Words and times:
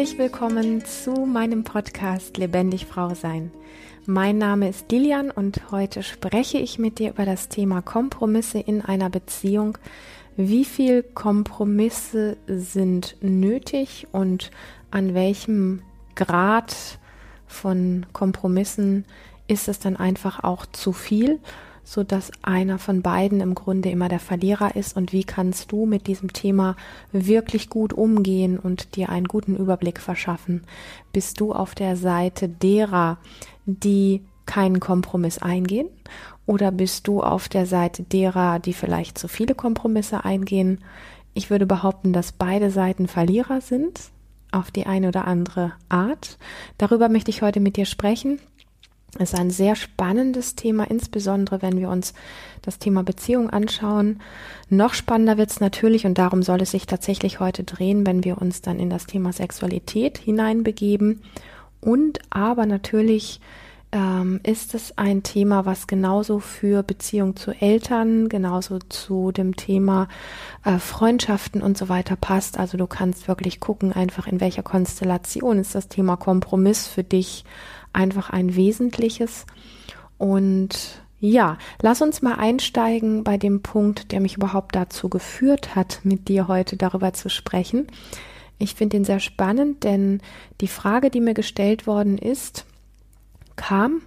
Herzlich 0.00 0.18
willkommen 0.18 0.82
zu 0.86 1.10
meinem 1.26 1.62
Podcast 1.62 2.38
Lebendig 2.38 2.86
Frau 2.86 3.12
Sein. 3.12 3.50
Mein 4.06 4.38
Name 4.38 4.70
ist 4.70 4.90
Lilian 4.90 5.30
und 5.30 5.70
heute 5.70 6.02
spreche 6.02 6.56
ich 6.56 6.78
mit 6.78 6.98
dir 6.98 7.10
über 7.10 7.26
das 7.26 7.50
Thema 7.50 7.82
Kompromisse 7.82 8.60
in 8.60 8.80
einer 8.80 9.10
Beziehung. 9.10 9.76
Wie 10.38 10.64
viel 10.64 11.02
Kompromisse 11.02 12.38
sind 12.46 13.16
nötig 13.20 14.06
und 14.10 14.50
an 14.90 15.12
welchem 15.12 15.82
Grad 16.14 16.74
von 17.46 18.06
Kompromissen 18.14 19.04
ist 19.48 19.68
es 19.68 19.80
dann 19.80 19.96
einfach 19.96 20.42
auch 20.42 20.64
zu 20.64 20.94
viel? 20.94 21.40
So 21.84 22.04
dass 22.04 22.30
einer 22.42 22.78
von 22.78 23.02
beiden 23.02 23.40
im 23.40 23.54
Grunde 23.54 23.90
immer 23.90 24.08
der 24.08 24.20
Verlierer 24.20 24.76
ist 24.76 24.96
und 24.96 25.12
wie 25.12 25.24
kannst 25.24 25.72
du 25.72 25.86
mit 25.86 26.06
diesem 26.06 26.32
Thema 26.32 26.76
wirklich 27.12 27.70
gut 27.70 27.92
umgehen 27.92 28.58
und 28.58 28.96
dir 28.96 29.08
einen 29.08 29.26
guten 29.26 29.56
Überblick 29.56 30.00
verschaffen? 30.00 30.62
Bist 31.12 31.40
du 31.40 31.52
auf 31.52 31.74
der 31.74 31.96
Seite 31.96 32.48
derer, 32.48 33.18
die 33.66 34.22
keinen 34.46 34.80
Kompromiss 34.80 35.38
eingehen 35.38 35.88
oder 36.46 36.72
bist 36.72 37.06
du 37.06 37.22
auf 37.22 37.48
der 37.48 37.66
Seite 37.66 38.02
derer, 38.02 38.58
die 38.58 38.72
vielleicht 38.72 39.18
zu 39.18 39.28
viele 39.28 39.54
Kompromisse 39.54 40.24
eingehen? 40.24 40.78
Ich 41.34 41.50
würde 41.50 41.66
behaupten, 41.66 42.12
dass 42.12 42.32
beide 42.32 42.70
Seiten 42.70 43.06
Verlierer 43.06 43.60
sind 43.60 44.10
auf 44.50 44.70
die 44.72 44.86
eine 44.86 45.08
oder 45.08 45.26
andere 45.26 45.72
Art. 45.88 46.38
Darüber 46.76 47.08
möchte 47.08 47.30
ich 47.30 47.42
heute 47.42 47.60
mit 47.60 47.76
dir 47.76 47.86
sprechen 47.86 48.40
ist 49.18 49.34
ein 49.34 49.50
sehr 49.50 49.76
spannendes 49.76 50.54
Thema, 50.54 50.84
insbesondere 50.84 51.62
wenn 51.62 51.78
wir 51.78 51.88
uns 51.88 52.14
das 52.62 52.78
Thema 52.78 53.02
Beziehung 53.02 53.50
anschauen. 53.50 54.20
Noch 54.68 54.94
spannender 54.94 55.36
wird 55.36 55.50
es 55.50 55.60
natürlich, 55.60 56.06
und 56.06 56.18
darum 56.18 56.42
soll 56.42 56.62
es 56.62 56.70
sich 56.70 56.86
tatsächlich 56.86 57.40
heute 57.40 57.64
drehen, 57.64 58.06
wenn 58.06 58.24
wir 58.24 58.40
uns 58.40 58.62
dann 58.62 58.78
in 58.78 58.90
das 58.90 59.06
Thema 59.06 59.32
Sexualität 59.32 60.18
hineinbegeben. 60.18 61.22
Und 61.80 62.20
aber 62.30 62.66
natürlich 62.66 63.40
ähm, 63.92 64.40
ist 64.44 64.74
es 64.74 64.96
ein 64.98 65.22
Thema, 65.22 65.66
was 65.66 65.86
genauso 65.86 66.38
für 66.38 66.82
Beziehung 66.82 67.34
zu 67.34 67.50
Eltern, 67.50 68.28
genauso 68.28 68.78
zu 68.78 69.32
dem 69.32 69.56
Thema 69.56 70.08
äh, 70.64 70.78
Freundschaften 70.78 71.60
und 71.62 71.76
so 71.76 71.88
weiter 71.88 72.16
passt. 72.16 72.58
Also 72.58 72.76
du 72.76 72.86
kannst 72.86 73.26
wirklich 73.26 73.58
gucken, 73.58 73.92
einfach 73.92 74.26
in 74.26 74.40
welcher 74.40 74.62
Konstellation 74.62 75.58
ist 75.58 75.74
das 75.74 75.88
Thema 75.88 76.16
Kompromiss 76.16 76.86
für 76.86 77.02
dich 77.02 77.44
einfach 77.92 78.30
ein 78.30 78.56
wesentliches. 78.56 79.46
Und 80.18 81.02
ja, 81.20 81.58
lass 81.82 82.00
uns 82.02 82.22
mal 82.22 82.34
einsteigen 82.34 83.24
bei 83.24 83.36
dem 83.36 83.62
Punkt, 83.62 84.12
der 84.12 84.20
mich 84.20 84.36
überhaupt 84.36 84.74
dazu 84.74 85.08
geführt 85.08 85.74
hat, 85.76 86.00
mit 86.02 86.28
dir 86.28 86.48
heute 86.48 86.76
darüber 86.76 87.12
zu 87.12 87.28
sprechen. 87.28 87.86
Ich 88.58 88.74
finde 88.74 88.98
ihn 88.98 89.04
sehr 89.04 89.20
spannend, 89.20 89.84
denn 89.84 90.20
die 90.60 90.68
Frage, 90.68 91.10
die 91.10 91.20
mir 91.20 91.34
gestellt 91.34 91.86
worden 91.86 92.18
ist, 92.18 92.66
kam 93.56 94.02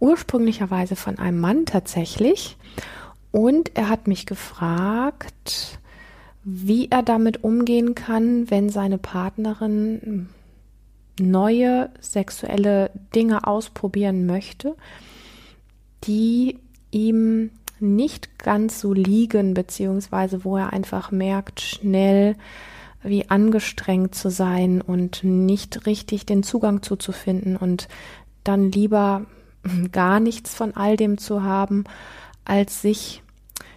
ursprünglicherweise 0.00 0.96
von 0.96 1.18
einem 1.18 1.40
Mann 1.40 1.66
tatsächlich. 1.66 2.56
Und 3.32 3.76
er 3.76 3.88
hat 3.88 4.06
mich 4.06 4.26
gefragt, 4.26 5.78
wie 6.44 6.88
er 6.90 7.02
damit 7.02 7.42
umgehen 7.42 7.94
kann, 7.94 8.50
wenn 8.50 8.68
seine 8.68 8.98
Partnerin 8.98 10.28
neue 11.18 11.90
sexuelle 12.00 12.90
Dinge 13.14 13.46
ausprobieren 13.46 14.26
möchte, 14.26 14.76
die 16.04 16.58
ihm 16.90 17.50
nicht 17.80 18.38
ganz 18.38 18.80
so 18.80 18.92
liegen, 18.92 19.54
beziehungsweise 19.54 20.44
wo 20.44 20.56
er 20.56 20.72
einfach 20.72 21.10
merkt, 21.10 21.60
schnell 21.60 22.36
wie 23.02 23.28
angestrengt 23.28 24.14
zu 24.14 24.30
sein 24.30 24.80
und 24.80 25.22
nicht 25.24 25.86
richtig 25.86 26.24
den 26.24 26.42
Zugang 26.42 26.82
zuzufinden 26.82 27.56
und 27.56 27.88
dann 28.44 28.70
lieber 28.72 29.26
gar 29.92 30.20
nichts 30.20 30.54
von 30.54 30.74
all 30.74 30.96
dem 30.96 31.18
zu 31.18 31.42
haben, 31.42 31.84
als 32.44 32.82
sich 32.82 33.22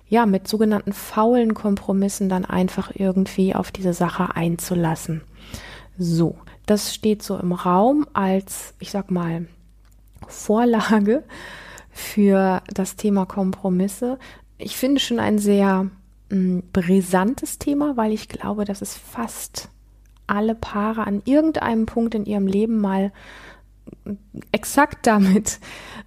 ja 0.10 0.26
mit 0.26 0.48
sogenannten 0.48 0.94
faulen 0.94 1.54
Kompromissen 1.54 2.30
dann 2.30 2.46
einfach 2.46 2.92
irgendwie 2.96 3.54
auf 3.54 3.72
diese 3.72 3.94
Sache 3.94 4.36
einzulassen. 4.36 5.22
So, 5.98 6.38
das 6.68 6.94
steht 6.94 7.24
so 7.24 7.38
im 7.38 7.54
Raum 7.54 8.06
als, 8.14 8.76
ich 8.80 8.92
sag 8.92 9.10
mal, 9.10 9.48
Vorlage 10.28 11.24
für 11.90 12.62
das 12.72 12.96
Thema 12.96 13.26
Kompromisse. 13.26 14.20
Ich 14.58 14.78
finde 14.78 15.00
schon 15.00 15.20
ein 15.20 15.40
sehr 15.40 15.84
mh, 15.84 15.90
hm, 16.30 16.64
brisantes 16.72 17.58
Thema, 17.58 17.98
weil 17.98 18.12
ich 18.12 18.28
glaube, 18.28 18.66
dass 18.66 18.82
es 18.82 18.96
fast 18.96 19.70
alle 20.28 20.56
Paare 20.56 21.08
an 21.08 21.22
irgendeinem 21.24 21.86
Punkt 21.86 22.14
in 22.14 22.26
ihrem 22.26 22.48
Leben 22.48 22.80
mal 22.80 23.14
exakt 24.52 25.08
damit 25.08 25.60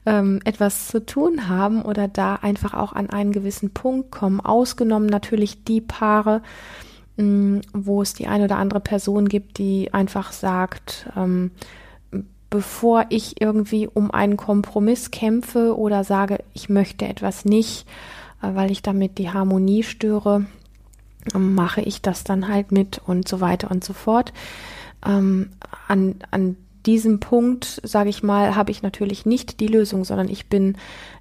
ähm, 0.04 0.41
etwas 0.44 0.88
zu 0.88 1.06
tun 1.06 1.48
haben 1.48 1.81
oder 1.81 2.06
da 2.06 2.34
einfach 2.34 2.75
auch 2.75 2.92
an 2.92 3.09
einen 3.09 3.32
gewissen 3.32 3.72
Punkt 3.72 4.10
kommen. 4.10 4.41
Ausgenommen 4.41 5.06
natürlich 5.06 5.65
die 5.65 5.81
Paare, 5.81 6.42
Mm, 6.42 6.90
wo 7.73 8.03
es 8.03 8.15
die 8.15 8.27
eine 8.27 8.45
oder 8.45 8.57
andere 8.57 8.81
Person 8.81 9.29
gibt, 9.29 9.59
die 9.59 9.93
einfach 9.93 10.33
sagt, 10.33 11.09
ähm, 11.17 11.51
bevor 12.51 13.07
ich 13.11 13.41
irgendwie 13.41 13.87
um 13.87 14.11
einen 14.11 14.37
Kompromiss 14.37 15.11
kämpfe 15.11 15.77
oder 15.79 16.03
sage, 16.05 16.39
ich 16.53 16.69
möchte 16.69 17.07
etwas 17.07 17.45
nicht, 17.45 17.87
äh, 18.43 18.55
weil 18.55 18.71
ich 18.71 18.83
damit 18.83 19.19
die 19.19 19.31
Harmonie 19.31 19.85
störe, 19.85 20.47
ähm, 21.35 21.55
mache 21.55 21.81
ich 21.81 22.03
das 22.03 22.25
dann 22.25 22.49
halt 22.49 22.73
mit 22.73 23.01
und 23.07 23.29
so 23.29 23.41
weiter 23.41 23.71
und 23.71 23.85
so 23.85 23.93
fort. 23.93 24.33
Ähm, 25.07 25.51
an, 25.89 26.17
an 26.31 26.57
diesem 26.87 27.21
Punkt, 27.21 27.81
sage 27.85 28.11
ich 28.11 28.23
mal, 28.23 28.57
habe 28.57 28.71
ich 28.71 28.83
natürlich 28.83 29.27
nicht 29.27 29.61
die 29.61 29.67
Lösung, 29.67 30.05
sondern 30.05 30.29
ich 30.29 30.49
bin 30.49 30.77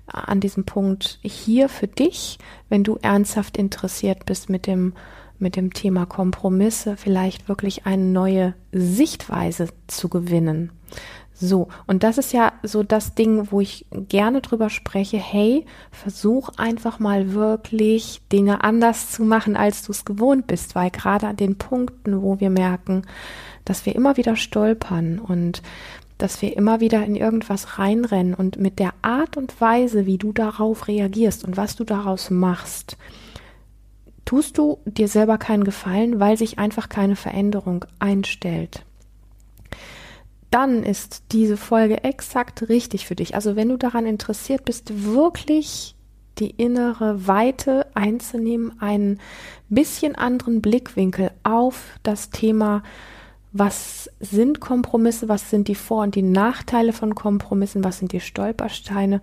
an 0.08 0.40
diesem 0.40 0.64
Punkt 0.64 1.20
hier 1.22 1.70
für 1.70 1.88
dich, 1.88 2.40
wenn 2.70 2.84
du 2.84 2.98
ernsthaft 3.02 3.58
interessiert 3.58 4.26
bist 4.26 4.50
mit 4.50 4.66
dem 4.66 4.94
mit 5.40 5.56
dem 5.56 5.74
Thema 5.74 6.06
Kompromisse 6.06 6.98
vielleicht 6.98 7.48
wirklich 7.50 7.86
eine 7.86 8.04
neue 8.04 8.54
Sichtweise 8.72 9.70
zu 9.88 10.10
gewinnen. 10.10 10.72
So, 11.42 11.70
und 11.88 12.04
das 12.04 12.18
ist 12.18 12.34
ja 12.34 12.52
so 12.64 12.84
das 12.84 13.16
Ding, 13.16 13.48
wo 13.50 13.62
ich 13.62 13.86
gerne 13.92 14.42
drüber 14.42 14.70
spreche. 14.70 15.18
Hey, 15.18 15.66
versuch 15.90 16.50
einfach 16.58 17.00
mal 17.00 17.34
wirklich 17.34 18.22
Dinge 18.30 18.62
anders 18.62 19.12
zu 19.12 19.24
machen, 19.24 19.56
als 19.56 19.84
du 19.84 19.94
es 19.94 20.04
gewohnt 20.04 20.48
bist, 20.48 20.76
weil 20.76 20.92
gerade 20.92 21.28
an 21.28 21.38
den 21.38 21.58
Punkten, 21.58 22.22
wo 22.22 22.42
wir 22.42 22.50
merken, 22.50 23.04
dass 23.64 23.86
wir 23.86 23.96
immer 23.96 24.18
wieder 24.18 24.36
stolpern 24.36 25.20
und 25.20 25.62
dass 26.18 26.42
wir 26.42 26.58
immer 26.58 26.82
wieder 26.82 27.06
in 27.06 27.16
irgendwas 27.16 27.80
reinrennen 27.80 28.34
und 28.34 28.60
mit 28.60 28.78
der 28.78 28.94
Art 29.02 29.38
und 29.38 29.62
Weise, 29.62 30.06
wie 30.06 30.18
du 30.18 30.34
darauf 30.34 30.90
reagierst 30.90 31.46
und 31.46 31.56
was 31.56 31.78
du 31.78 31.86
daraus 31.86 32.30
machst, 32.30 32.98
tust 34.30 34.60
du 34.60 34.78
dir 34.86 35.08
selber 35.08 35.40
keinen 35.40 35.64
Gefallen, 35.64 36.20
weil 36.20 36.38
sich 36.38 36.60
einfach 36.60 36.88
keine 36.88 37.16
Veränderung 37.16 37.86
einstellt. 37.98 38.86
Dann 40.52 40.84
ist 40.84 41.24
diese 41.32 41.58
Folge 41.58 42.04
exakt 42.04 42.70
richtig 42.70 43.08
für 43.08 43.16
dich. 43.16 43.34
Also 43.34 43.56
wenn 43.56 43.70
du 43.70 43.78
daran 43.78 44.06
interessiert 44.06 44.66
bist, 44.66 45.04
wirklich 45.04 45.96
die 46.38 46.52
innere 46.52 47.26
Weite 47.26 47.88
einzunehmen, 47.96 48.80
einen 48.80 49.20
bisschen 49.68 50.14
anderen 50.14 50.62
Blickwinkel 50.62 51.32
auf 51.42 51.98
das 52.04 52.30
Thema, 52.30 52.84
was 53.52 54.12
sind 54.20 54.60
Kompromisse, 54.60 55.28
was 55.28 55.50
sind 55.50 55.68
die 55.68 55.74
Vor- 55.74 56.04
und 56.04 56.14
die 56.14 56.22
Nachteile 56.22 56.94
von 56.94 57.16
Kompromissen, 57.16 57.84
was 57.84 57.98
sind 57.98 58.12
die 58.12 58.20
Stolpersteine 58.20 59.22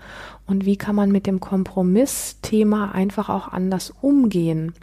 und 0.49 0.67
wie 0.67 0.77
kann 0.77 0.97
man 0.97 1.13
mit 1.13 1.29
dem 1.29 1.39
Kompromissthema 1.39 2.91
einfach 2.91 3.29
auch 3.29 3.47
anders 3.47 3.95
umgehen 4.01 4.75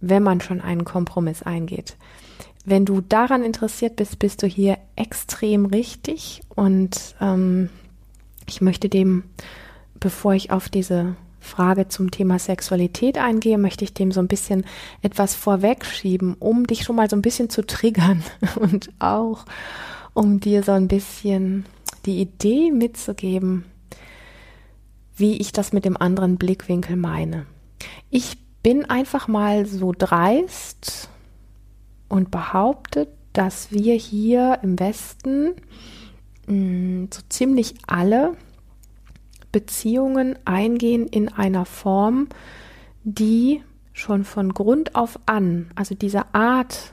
wenn 0.00 0.22
man 0.22 0.40
schon 0.40 0.60
einen 0.60 0.84
Kompromiss 0.84 1.42
eingeht. 1.42 1.96
Wenn 2.64 2.84
du 2.84 3.00
daran 3.00 3.42
interessiert 3.42 3.96
bist, 3.96 4.18
bist 4.18 4.42
du 4.42 4.46
hier 4.46 4.78
extrem 4.96 5.66
richtig 5.66 6.42
und 6.54 7.14
ähm, 7.20 7.70
ich 8.46 8.60
möchte 8.60 8.88
dem, 8.88 9.24
bevor 10.00 10.34
ich 10.34 10.50
auf 10.50 10.68
diese 10.68 11.16
Frage 11.46 11.88
zum 11.88 12.10
Thema 12.10 12.38
Sexualität 12.38 13.18
eingehe, 13.18 13.56
möchte 13.56 13.84
ich 13.84 13.94
dem 13.94 14.10
so 14.10 14.20
ein 14.20 14.28
bisschen 14.28 14.64
etwas 15.00 15.34
vorwegschieben, 15.34 16.34
um 16.34 16.66
dich 16.66 16.82
schon 16.82 16.96
mal 16.96 17.08
so 17.08 17.16
ein 17.16 17.22
bisschen 17.22 17.50
zu 17.50 17.64
triggern 17.64 18.22
und 18.56 18.90
auch 18.98 19.44
um 20.12 20.40
dir 20.40 20.62
so 20.62 20.72
ein 20.72 20.88
bisschen 20.88 21.64
die 22.04 22.20
Idee 22.20 22.72
mitzugeben, 22.72 23.64
wie 25.16 25.36
ich 25.36 25.52
das 25.52 25.72
mit 25.72 25.84
dem 25.84 25.96
anderen 25.96 26.36
Blickwinkel 26.36 26.96
meine. 26.96 27.46
Ich 28.10 28.38
bin 28.66 28.84
einfach 28.84 29.28
mal 29.28 29.64
so 29.64 29.94
dreist 29.96 31.08
und 32.08 32.32
behaupte, 32.32 33.06
dass 33.32 33.70
wir 33.70 33.94
hier 33.94 34.58
im 34.60 34.80
Westen 34.80 35.54
mh, 36.48 36.52
mm, 36.52 37.08
so 37.14 37.22
ziemlich 37.28 37.76
alle 37.86 38.36
Beziehungen 39.52 40.36
eingehen 40.46 41.06
in 41.06 41.28
einer 41.28 41.64
Form, 41.64 42.28
die 43.04 43.62
schon 43.92 44.24
von 44.24 44.52
Grund 44.52 44.96
auf 44.96 45.16
an, 45.26 45.70
also 45.76 45.94
diese 45.94 46.34
Art 46.34 46.92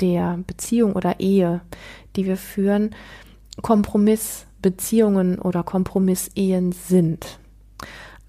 der 0.00 0.40
Beziehung 0.44 0.94
oder 0.94 1.20
Ehe, 1.20 1.60
die 2.16 2.26
wir 2.26 2.36
führen, 2.36 2.96
Kompromissbeziehungen 3.62 5.38
oder 5.38 5.62
Kompromissehen 5.62 6.72
sind. 6.72 7.38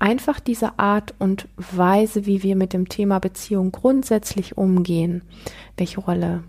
Einfach 0.01 0.39
diese 0.39 0.79
Art 0.79 1.13
und 1.19 1.47
Weise, 1.57 2.25
wie 2.25 2.41
wir 2.41 2.55
mit 2.55 2.73
dem 2.73 2.89
Thema 2.89 3.19
Beziehung 3.19 3.71
grundsätzlich 3.71 4.57
umgehen, 4.57 5.21
welche 5.77 6.01
Rolle 6.01 6.43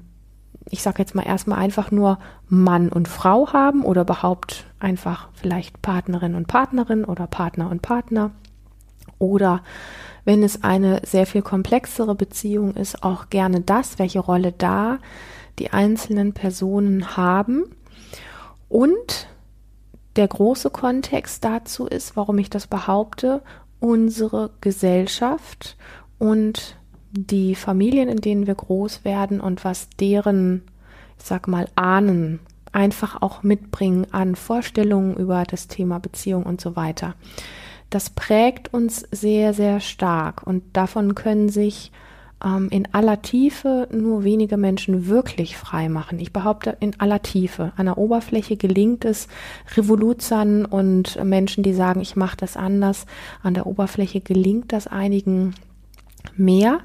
ich 0.70 0.82
sage 0.82 1.00
jetzt 1.00 1.14
mal 1.14 1.26
erstmal 1.26 1.58
einfach 1.58 1.90
nur 1.90 2.18
Mann 2.48 2.88
und 2.88 3.08
Frau 3.08 3.52
haben 3.52 3.82
oder 3.84 4.02
überhaupt 4.02 4.64
einfach 4.80 5.28
vielleicht 5.34 5.82
Partnerin 5.82 6.34
und 6.34 6.46
Partnerin 6.46 7.04
oder 7.04 7.26
Partner 7.26 7.70
und 7.70 7.82
Partner 7.82 8.30
oder 9.18 9.62
wenn 10.24 10.42
es 10.42 10.64
eine 10.64 11.02
sehr 11.04 11.26
viel 11.26 11.42
komplexere 11.42 12.14
Beziehung 12.14 12.74
ist, 12.74 13.02
auch 13.02 13.28
gerne 13.28 13.60
das, 13.60 13.98
welche 13.98 14.20
Rolle 14.20 14.52
da 14.52 14.98
die 15.58 15.74
einzelnen 15.74 16.32
Personen 16.32 17.18
haben. 17.18 17.64
Und 18.70 19.28
der 20.16 20.28
große 20.28 20.70
Kontext 20.70 21.44
dazu 21.44 21.86
ist, 21.86 22.16
warum 22.16 22.38
ich 22.38 22.50
das 22.50 22.66
behaupte, 22.66 23.42
unsere 23.80 24.50
Gesellschaft 24.60 25.76
und 26.18 26.76
die 27.10 27.54
Familien, 27.54 28.08
in 28.08 28.18
denen 28.18 28.46
wir 28.46 28.54
groß 28.54 29.04
werden 29.04 29.40
und 29.40 29.64
was 29.64 29.88
deren, 30.00 30.62
ich 31.18 31.24
sag 31.24 31.48
mal, 31.48 31.66
Ahnen 31.74 32.40
einfach 32.72 33.20
auch 33.20 33.42
mitbringen 33.42 34.06
an 34.12 34.34
Vorstellungen 34.34 35.16
über 35.16 35.44
das 35.44 35.68
Thema 35.68 35.98
Beziehung 35.98 36.44
und 36.44 36.60
so 36.60 36.74
weiter. 36.74 37.14
Das 37.90 38.08
prägt 38.08 38.72
uns 38.72 39.06
sehr, 39.10 39.52
sehr 39.52 39.80
stark 39.80 40.46
und 40.46 40.62
davon 40.72 41.14
können 41.14 41.50
sich 41.50 41.92
ähm, 42.44 42.68
in 42.70 42.88
aller 42.92 43.22
Tiefe 43.22 43.88
nur 43.92 44.24
wenige 44.24 44.56
Menschen 44.56 45.06
wirklich 45.06 45.56
frei 45.56 45.88
machen. 45.88 46.18
Ich 46.18 46.32
behaupte 46.32 46.76
in 46.80 46.98
aller 47.00 47.22
Tiefe. 47.22 47.72
An 47.76 47.86
der 47.86 47.98
Oberfläche 47.98 48.56
gelingt 48.56 49.04
es 49.04 49.28
Revoluzern 49.76 50.64
und 50.64 51.22
Menschen, 51.24 51.62
die 51.62 51.74
sagen, 51.74 52.00
ich 52.00 52.16
mache 52.16 52.36
das 52.36 52.56
anders. 52.56 53.06
An 53.42 53.54
der 53.54 53.66
Oberfläche 53.66 54.20
gelingt 54.20 54.72
das 54.72 54.86
einigen 54.86 55.54
mehr 56.36 56.80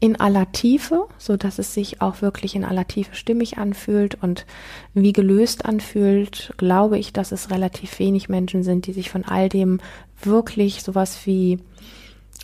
in 0.00 0.18
aller 0.18 0.50
Tiefe, 0.52 1.06
so 1.16 1.36
dass 1.36 1.58
es 1.58 1.74
sich 1.74 2.00
auch 2.00 2.22
wirklich 2.22 2.54
in 2.54 2.64
aller 2.64 2.86
Tiefe 2.86 3.14
stimmig 3.14 3.58
anfühlt 3.58 4.16
und 4.20 4.46
wie 4.94 5.12
gelöst 5.12 5.64
anfühlt, 5.64 6.52
glaube 6.56 6.98
ich, 6.98 7.12
dass 7.12 7.32
es 7.32 7.50
relativ 7.50 7.98
wenig 7.98 8.28
Menschen 8.28 8.62
sind, 8.62 8.86
die 8.86 8.92
sich 8.92 9.10
von 9.10 9.24
all 9.24 9.48
dem 9.48 9.80
wirklich 10.22 10.82
sowas 10.82 11.20
wie 11.24 11.58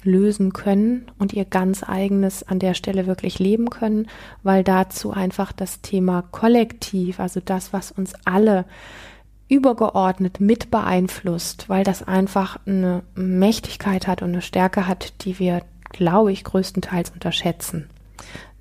lösen 0.06 0.52
können 0.52 1.10
und 1.18 1.32
ihr 1.32 1.44
ganz 1.44 1.82
eigenes 1.82 2.42
an 2.42 2.58
der 2.58 2.74
Stelle 2.74 3.06
wirklich 3.06 3.38
leben 3.38 3.68
können, 3.68 4.08
weil 4.42 4.64
dazu 4.64 5.10
einfach 5.10 5.52
das 5.52 5.82
Thema 5.82 6.22
Kollektiv, 6.22 7.20
also 7.20 7.40
das, 7.44 7.72
was 7.72 7.92
uns 7.92 8.14
alle 8.24 8.64
übergeordnet 9.48 10.40
mit 10.40 10.70
beeinflusst, 10.70 11.68
weil 11.68 11.84
das 11.84 12.02
einfach 12.02 12.58
eine 12.66 13.02
Mächtigkeit 13.14 14.06
hat 14.08 14.22
und 14.22 14.30
eine 14.30 14.42
Stärke 14.42 14.88
hat, 14.88 15.24
die 15.24 15.38
wir 15.38 15.62
glaube 15.92 16.32
ich, 16.32 16.44
größtenteils 16.44 17.10
unterschätzen. 17.10 17.88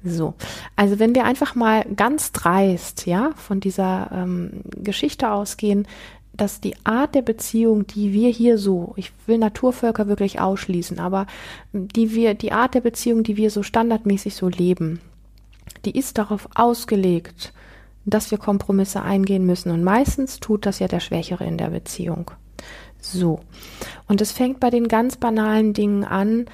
So, 0.03 0.35
also 0.75 0.99
wenn 0.99 1.15
wir 1.15 1.25
einfach 1.25 1.55
mal 1.55 1.83
ganz 1.95 2.31
dreist, 2.31 3.07
ja, 3.07 3.31
von 3.35 3.59
dieser 3.59 4.11
ähm, 4.13 4.61
Geschichte 4.77 5.31
ausgehen, 5.31 5.87
dass 6.35 6.61
die 6.61 6.75
Art 6.83 7.15
der 7.15 7.21
Beziehung, 7.21 7.87
die 7.87 8.11
wir 8.13 8.29
hier 8.29 8.57
so, 8.57 8.93
ich 8.97 9.11
will 9.25 9.37
Naturvölker 9.37 10.07
wirklich 10.07 10.39
ausschließen, 10.39 10.99
aber 10.99 11.27
die 11.73 12.13
wir, 12.13 12.33
die 12.33 12.51
Art 12.51 12.73
der 12.73 12.81
Beziehung, 12.81 13.23
die 13.23 13.37
wir 13.37 13.49
so 13.49 13.63
standardmäßig 13.63 14.35
so 14.35 14.49
leben, 14.49 14.99
die 15.85 15.97
ist 15.97 16.17
darauf 16.17 16.49
ausgelegt, 16.55 17.53
dass 18.05 18.31
wir 18.31 18.37
Kompromisse 18.37 19.01
eingehen 19.01 19.45
müssen. 19.45 19.71
Und 19.71 19.83
meistens 19.83 20.39
tut 20.39 20.65
das 20.65 20.79
ja 20.79 20.87
der 20.87 20.99
Schwächere 20.99 21.45
in 21.45 21.57
der 21.57 21.69
Beziehung. 21.69 22.31
So. 22.99 23.39
Und 24.07 24.21
es 24.21 24.31
fängt 24.31 24.59
bei 24.59 24.69
den 24.69 24.87
ganz 24.87 25.17
banalen 25.17 25.73
Dingen 25.73 26.03
an, 26.03 26.45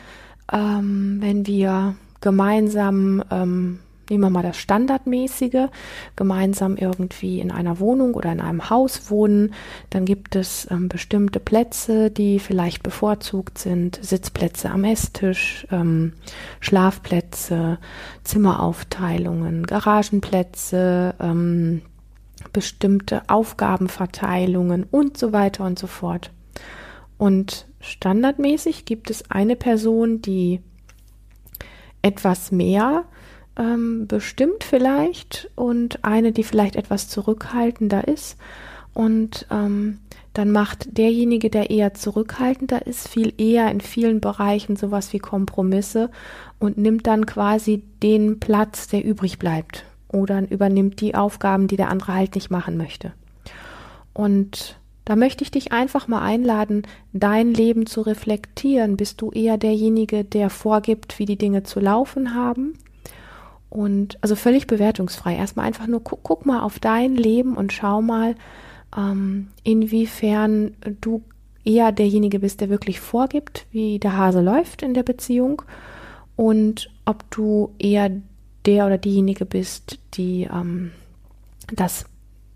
ähm, 0.51 1.17
wenn 1.19 1.47
wir 1.47 1.95
gemeinsam, 2.19 3.23
ähm, 3.31 3.79
nehmen 4.09 4.23
wir 4.23 4.29
mal 4.29 4.43
das 4.43 4.57
Standardmäßige, 4.57 5.67
gemeinsam 6.15 6.75
irgendwie 6.75 7.39
in 7.39 7.51
einer 7.51 7.79
Wohnung 7.79 8.13
oder 8.13 8.31
in 8.31 8.41
einem 8.41 8.69
Haus 8.69 9.09
wohnen, 9.09 9.53
dann 9.89 10.05
gibt 10.05 10.35
es 10.35 10.69
ähm, 10.69 10.89
bestimmte 10.89 11.39
Plätze, 11.39 12.11
die 12.11 12.39
vielleicht 12.39 12.83
bevorzugt 12.83 13.57
sind, 13.57 13.99
Sitzplätze 14.01 14.69
am 14.69 14.83
Esstisch, 14.83 15.65
ähm, 15.71 16.13
Schlafplätze, 16.59 17.77
Zimmeraufteilungen, 18.23 19.65
Garagenplätze, 19.65 21.15
ähm, 21.19 21.81
bestimmte 22.53 23.29
Aufgabenverteilungen 23.29 24.85
und 24.89 25.17
so 25.17 25.31
weiter 25.31 25.63
und 25.63 25.79
so 25.79 25.87
fort. 25.87 26.31
Und 27.17 27.67
standardmäßig 27.79 28.85
gibt 28.85 29.09
es 29.09 29.29
eine 29.29 29.55
Person, 29.55 30.21
die 30.21 30.61
etwas 32.01 32.51
mehr 32.51 33.05
ähm, 33.61 34.07
bestimmt 34.07 34.63
vielleicht 34.63 35.49
und 35.55 36.03
eine, 36.03 36.31
die 36.31 36.43
vielleicht 36.43 36.75
etwas 36.75 37.07
zurückhaltender 37.07 38.07
ist. 38.07 38.37
Und 38.93 39.45
ähm, 39.51 39.99
dann 40.33 40.51
macht 40.51 40.97
derjenige, 40.97 41.49
der 41.49 41.69
eher 41.69 41.93
zurückhaltender 41.93 42.87
ist, 42.87 43.07
viel 43.07 43.33
eher 43.37 43.69
in 43.69 43.81
vielen 43.81 44.19
Bereichen 44.19 44.75
sowas 44.75 45.13
wie 45.13 45.19
Kompromisse 45.19 46.09
und 46.59 46.77
nimmt 46.77 47.05
dann 47.07 47.25
quasi 47.25 47.83
den 48.01 48.39
Platz, 48.39 48.87
der 48.87 49.05
übrig 49.05 49.39
bleibt. 49.39 49.85
Oder 50.07 50.49
übernimmt 50.49 50.99
die 50.99 51.15
Aufgaben, 51.15 51.67
die 51.67 51.77
der 51.77 51.89
andere 51.89 52.15
halt 52.15 52.35
nicht 52.35 52.49
machen 52.49 52.77
möchte. 52.77 53.13
Und 54.13 54.77
da 55.05 55.15
möchte 55.15 55.43
ich 55.43 55.51
dich 55.51 55.71
einfach 55.71 56.07
mal 56.07 56.21
einladen, 56.21 56.83
dein 57.13 57.53
Leben 57.53 57.85
zu 57.85 58.01
reflektieren. 58.01 58.97
Bist 58.97 59.21
du 59.21 59.31
eher 59.31 59.57
derjenige, 59.57 60.23
der 60.25 60.49
vorgibt, 60.49 61.17
wie 61.17 61.25
die 61.25 61.37
Dinge 61.37 61.63
zu 61.63 61.79
laufen 61.79 62.35
haben? 62.35 62.73
Und 63.71 64.19
also 64.21 64.35
völlig 64.35 64.67
bewertungsfrei. 64.67 65.35
Erstmal 65.35 65.65
einfach 65.65 65.87
nur 65.87 66.03
guck, 66.03 66.19
guck 66.21 66.45
mal 66.45 66.61
auf 66.61 66.77
dein 66.77 67.15
Leben 67.15 67.55
und 67.55 67.73
schau 67.73 68.01
mal, 68.01 68.35
ähm, 68.95 69.47
inwiefern 69.63 70.75
du 70.99 71.23
eher 71.63 71.91
derjenige 71.91 72.39
bist, 72.39 72.61
der 72.61 72.69
wirklich 72.69 72.99
vorgibt, 72.99 73.65
wie 73.71 73.97
der 73.97 74.17
Hase 74.17 74.41
läuft 74.41 74.83
in 74.83 74.93
der 74.93 75.03
Beziehung 75.03 75.61
und 76.35 76.89
ob 77.05 77.29
du 77.31 77.73
eher 77.79 78.11
der 78.65 78.85
oder 78.85 78.97
diejenige 78.97 79.45
bist, 79.45 79.99
die 80.15 80.49
ähm, 80.51 80.91
das 81.73 82.05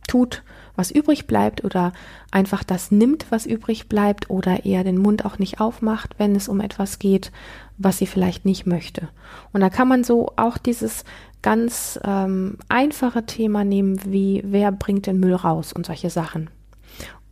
tut, 0.07 0.43
was 0.75 0.91
übrig 0.91 1.27
bleibt 1.27 1.63
oder 1.63 1.93
einfach 2.31 2.63
das 2.63 2.91
nimmt, 2.91 3.27
was 3.29 3.45
übrig 3.45 3.87
bleibt 3.87 4.29
oder 4.29 4.65
eher 4.65 4.83
den 4.83 4.97
Mund 4.97 5.25
auch 5.25 5.39
nicht 5.39 5.59
aufmacht, 5.59 6.15
wenn 6.17 6.35
es 6.35 6.47
um 6.47 6.59
etwas 6.59 6.99
geht, 6.99 7.31
was 7.77 7.97
sie 7.97 8.07
vielleicht 8.07 8.45
nicht 8.45 8.65
möchte. 8.65 9.09
Und 9.53 9.61
da 9.61 9.69
kann 9.69 9.87
man 9.87 10.03
so 10.03 10.31
auch 10.35 10.57
dieses 10.57 11.03
ganz 11.41 11.99
ähm, 12.03 12.57
einfache 12.69 13.25
Thema 13.25 13.63
nehmen, 13.63 13.99
wie 14.05 14.41
wer 14.45 14.71
bringt 14.71 15.07
den 15.07 15.19
Müll 15.19 15.35
raus 15.35 15.73
und 15.73 15.85
solche 15.85 16.09
Sachen. 16.09 16.49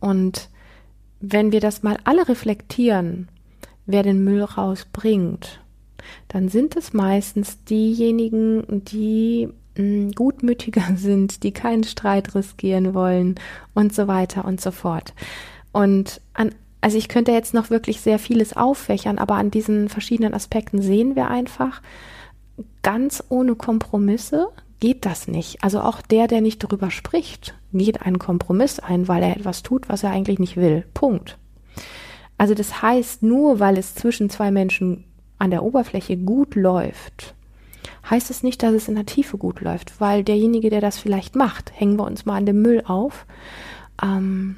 Und 0.00 0.50
wenn 1.20 1.52
wir 1.52 1.60
das 1.60 1.82
mal 1.82 1.98
alle 2.04 2.28
reflektieren, 2.28 3.28
wer 3.86 4.02
den 4.02 4.22
Müll 4.22 4.42
rausbringt, 4.42 5.60
dann 6.28 6.48
sind 6.48 6.76
es 6.76 6.92
meistens 6.92 7.64
diejenigen, 7.64 8.84
die 8.84 9.48
gutmütiger 10.14 10.84
sind, 10.96 11.42
die 11.42 11.52
keinen 11.52 11.84
Streit 11.84 12.34
riskieren 12.34 12.94
wollen 12.94 13.36
und 13.74 13.94
so 13.94 14.06
weiter 14.06 14.44
und 14.44 14.60
so 14.60 14.70
fort. 14.70 15.14
Und 15.72 16.20
an, 16.34 16.54
also 16.84 16.98
ich 16.98 17.08
könnte 17.08 17.32
jetzt 17.32 17.54
noch 17.54 17.70
wirklich 17.70 18.02
sehr 18.02 18.18
vieles 18.18 18.54
auffächern, 18.54 19.16
aber 19.16 19.36
an 19.36 19.50
diesen 19.50 19.88
verschiedenen 19.88 20.34
Aspekten 20.34 20.82
sehen 20.82 21.16
wir 21.16 21.30
einfach, 21.30 21.80
ganz 22.82 23.24
ohne 23.30 23.54
Kompromisse 23.54 24.48
geht 24.80 25.06
das 25.06 25.26
nicht. 25.26 25.64
Also 25.64 25.80
auch 25.80 26.02
der, 26.02 26.26
der 26.26 26.42
nicht 26.42 26.62
darüber 26.62 26.90
spricht, 26.90 27.54
geht 27.72 28.02
einen 28.02 28.18
Kompromiss 28.18 28.80
ein, 28.80 29.08
weil 29.08 29.22
er 29.22 29.34
etwas 29.34 29.62
tut, 29.62 29.88
was 29.88 30.02
er 30.02 30.10
eigentlich 30.10 30.38
nicht 30.38 30.58
will. 30.58 30.84
Punkt. 30.92 31.38
Also 32.36 32.52
das 32.52 32.82
heißt, 32.82 33.22
nur 33.22 33.60
weil 33.60 33.78
es 33.78 33.94
zwischen 33.94 34.28
zwei 34.28 34.50
Menschen 34.50 35.04
an 35.38 35.50
der 35.50 35.62
Oberfläche 35.62 36.18
gut 36.18 36.54
läuft, 36.54 37.34
heißt 38.10 38.28
es 38.28 38.42
nicht, 38.42 38.62
dass 38.62 38.74
es 38.74 38.88
in 38.88 38.96
der 38.96 39.06
Tiefe 39.06 39.38
gut 39.38 39.62
läuft, 39.62 40.02
weil 40.02 40.22
derjenige, 40.22 40.68
der 40.68 40.82
das 40.82 40.98
vielleicht 40.98 41.34
macht, 41.34 41.72
hängen 41.74 41.96
wir 41.98 42.04
uns 42.04 42.26
mal 42.26 42.36
an 42.36 42.44
dem 42.44 42.60
Müll 42.60 42.82
auf, 42.86 43.24
ähm, 44.02 44.56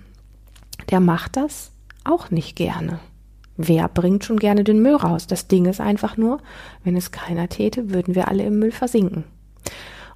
der 0.91 0.99
macht 0.99 1.37
das 1.37 1.71
auch 2.09 2.31
nicht 2.31 2.57
gerne. 2.57 2.99
Wer 3.57 3.89
bringt 3.89 4.25
schon 4.25 4.39
gerne 4.39 4.65
den 4.65 4.83
Müll 4.83 4.97
raus? 4.97 5.27
Das 5.27 5.49
Ding 5.49 5.65
ist 5.67 5.81
einfach 5.81 6.17
nur, 6.17 6.41
wenn 6.85 6.97
es 6.97 7.11
keiner 7.11 7.49
täte, 7.49 7.91
würden 7.91 8.15
wir 8.15 8.29
alle 8.29 8.45
im 8.45 8.59
Müll 8.59 8.73
versinken. 8.73 9.25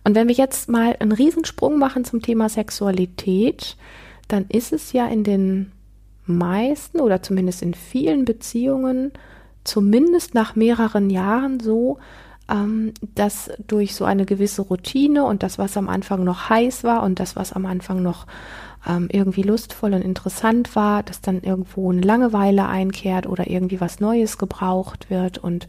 Und 0.04 0.14
wenn 0.14 0.28
wir 0.28 0.34
jetzt 0.34 0.68
mal 0.68 0.96
einen 0.98 1.12
Riesensprung 1.12 1.78
machen 1.78 2.04
zum 2.04 2.22
Thema 2.22 2.48
Sexualität, 2.48 3.76
dann 4.28 4.46
ist 4.48 4.72
es 4.72 4.92
ja 4.92 5.06
in 5.06 5.24
den 5.24 5.72
meisten 6.26 7.00
oder 7.00 7.22
zumindest 7.22 7.62
in 7.62 7.74
vielen 7.74 8.24
Beziehungen, 8.24 9.12
zumindest 9.64 10.34
nach 10.34 10.54
mehreren 10.54 11.10
Jahren 11.10 11.60
so, 11.60 11.98
ähm, 12.50 12.92
dass 13.14 13.50
durch 13.66 13.94
so 13.94 14.04
eine 14.04 14.26
gewisse 14.26 14.62
Routine 14.62 15.24
und 15.24 15.42
das, 15.42 15.58
was 15.58 15.76
am 15.76 15.88
Anfang 15.88 16.24
noch 16.24 16.48
heiß 16.48 16.84
war 16.84 17.02
und 17.02 17.20
das, 17.20 17.36
was 17.36 17.52
am 17.52 17.66
Anfang 17.66 18.02
noch 18.02 18.26
ähm, 18.86 19.08
irgendwie 19.12 19.42
lustvoll 19.42 19.94
und 19.94 20.02
interessant 20.02 20.74
war, 20.74 21.02
dass 21.02 21.20
dann 21.20 21.42
irgendwo 21.42 21.90
eine 21.90 22.00
Langeweile 22.00 22.66
einkehrt 22.66 23.26
oder 23.26 23.48
irgendwie 23.48 23.80
was 23.80 24.00
Neues 24.00 24.38
gebraucht 24.38 25.10
wird. 25.10 25.38
Und 25.38 25.68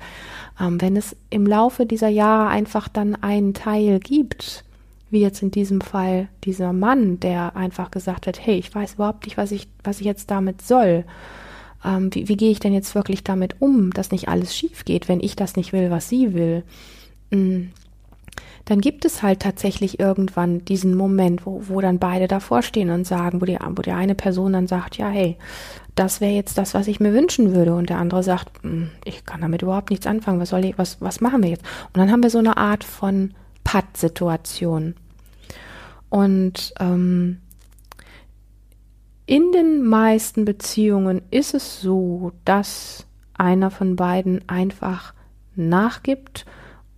ähm, 0.60 0.80
wenn 0.82 0.96
es 0.96 1.16
im 1.30 1.46
Laufe 1.46 1.86
dieser 1.86 2.08
Jahre 2.08 2.50
einfach 2.50 2.88
dann 2.88 3.16
einen 3.16 3.54
Teil 3.54 4.00
gibt, 4.00 4.64
wie 5.10 5.20
jetzt 5.20 5.42
in 5.42 5.52
diesem 5.52 5.82
Fall 5.82 6.30
dieser 6.46 6.72
Mann, 6.72 7.20
der 7.20 7.58
einfach 7.58 7.92
gesagt 7.92 8.28
hat, 8.28 8.40
hey, 8.46 8.56
ich 8.56 8.74
weiß 8.74 8.94
überhaupt 8.94 9.26
nicht, 9.26 9.38
was 9.38 9.52
ich, 9.52 9.68
was 9.84 10.00
ich 10.00 10.06
jetzt 10.06 10.32
damit 10.32 10.62
soll. 10.62 11.04
Ähm, 11.84 12.14
wie, 12.14 12.30
wie 12.30 12.38
gehe 12.38 12.52
ich 12.52 12.60
denn 12.60 12.74
jetzt 12.74 12.96
wirklich 12.96 13.24
damit 13.24 13.56
um, 13.60 13.92
dass 13.92 14.12
nicht 14.12 14.30
alles 14.30 14.56
schief 14.56 14.86
geht, 14.86 15.10
wenn 15.10 15.20
ich 15.20 15.36
das 15.36 15.58
nicht 15.58 15.74
will, 15.74 15.92
was 15.92 16.08
sie 16.08 16.34
will? 16.34 16.64
Dann 18.66 18.82
gibt 18.82 19.06
es 19.06 19.24
halt 19.24 19.42
tatsächlich 19.42 20.00
irgendwann 20.00 20.64
diesen 20.66 20.96
Moment, 20.96 21.46
wo, 21.46 21.64
wo 21.68 21.82
dann 21.82 22.00
beide 22.00 22.28
davor 22.28 22.62
stehen 22.62 22.90
und 22.90 23.06
sagen, 23.06 23.42
wo 23.42 23.46
die, 23.46 23.58
wo 23.60 23.82
die 23.82 23.92
eine 23.92 24.16
Person 24.16 24.54
dann 24.54 24.68
sagt, 24.68 24.98
ja, 24.98 25.10
hey, 25.10 25.38
das 25.96 26.22
wäre 26.22 26.34
jetzt 26.34 26.58
das, 26.58 26.74
was 26.74 26.88
ich 26.88 27.00
mir 27.00 27.14
wünschen 27.14 27.54
würde. 27.54 27.76
Und 27.76 27.90
der 27.90 27.98
andere 27.98 28.24
sagt, 28.24 28.64
hm, 28.64 28.92
ich 29.04 29.26
kann 29.26 29.42
damit 29.42 29.62
überhaupt 29.62 29.90
nichts 29.90 30.08
anfangen. 30.08 30.40
Was 30.40 30.50
soll 30.50 30.66
ich, 30.66 30.78
was, 30.78 31.02
was 31.02 31.22
machen 31.22 31.44
wir 31.44 31.50
jetzt? 31.50 31.66
Und 31.88 31.98
dann 31.98 32.12
haben 32.12 32.24
wir 32.24 32.30
so 32.30 32.40
eine 32.40 32.58
Art 32.58 32.84
von 32.84 33.34
Patt-Situation. 33.64 34.96
Und 36.10 36.74
ähm, 36.80 37.40
in 39.26 39.52
den 39.52 39.86
meisten 39.86 40.46
Beziehungen 40.46 41.22
ist 41.32 41.54
es 41.54 41.82
so, 41.82 42.34
dass 42.44 43.06
einer 43.34 43.72
von 43.72 43.96
beiden 43.96 44.48
einfach 44.50 45.14
nachgibt 45.56 46.46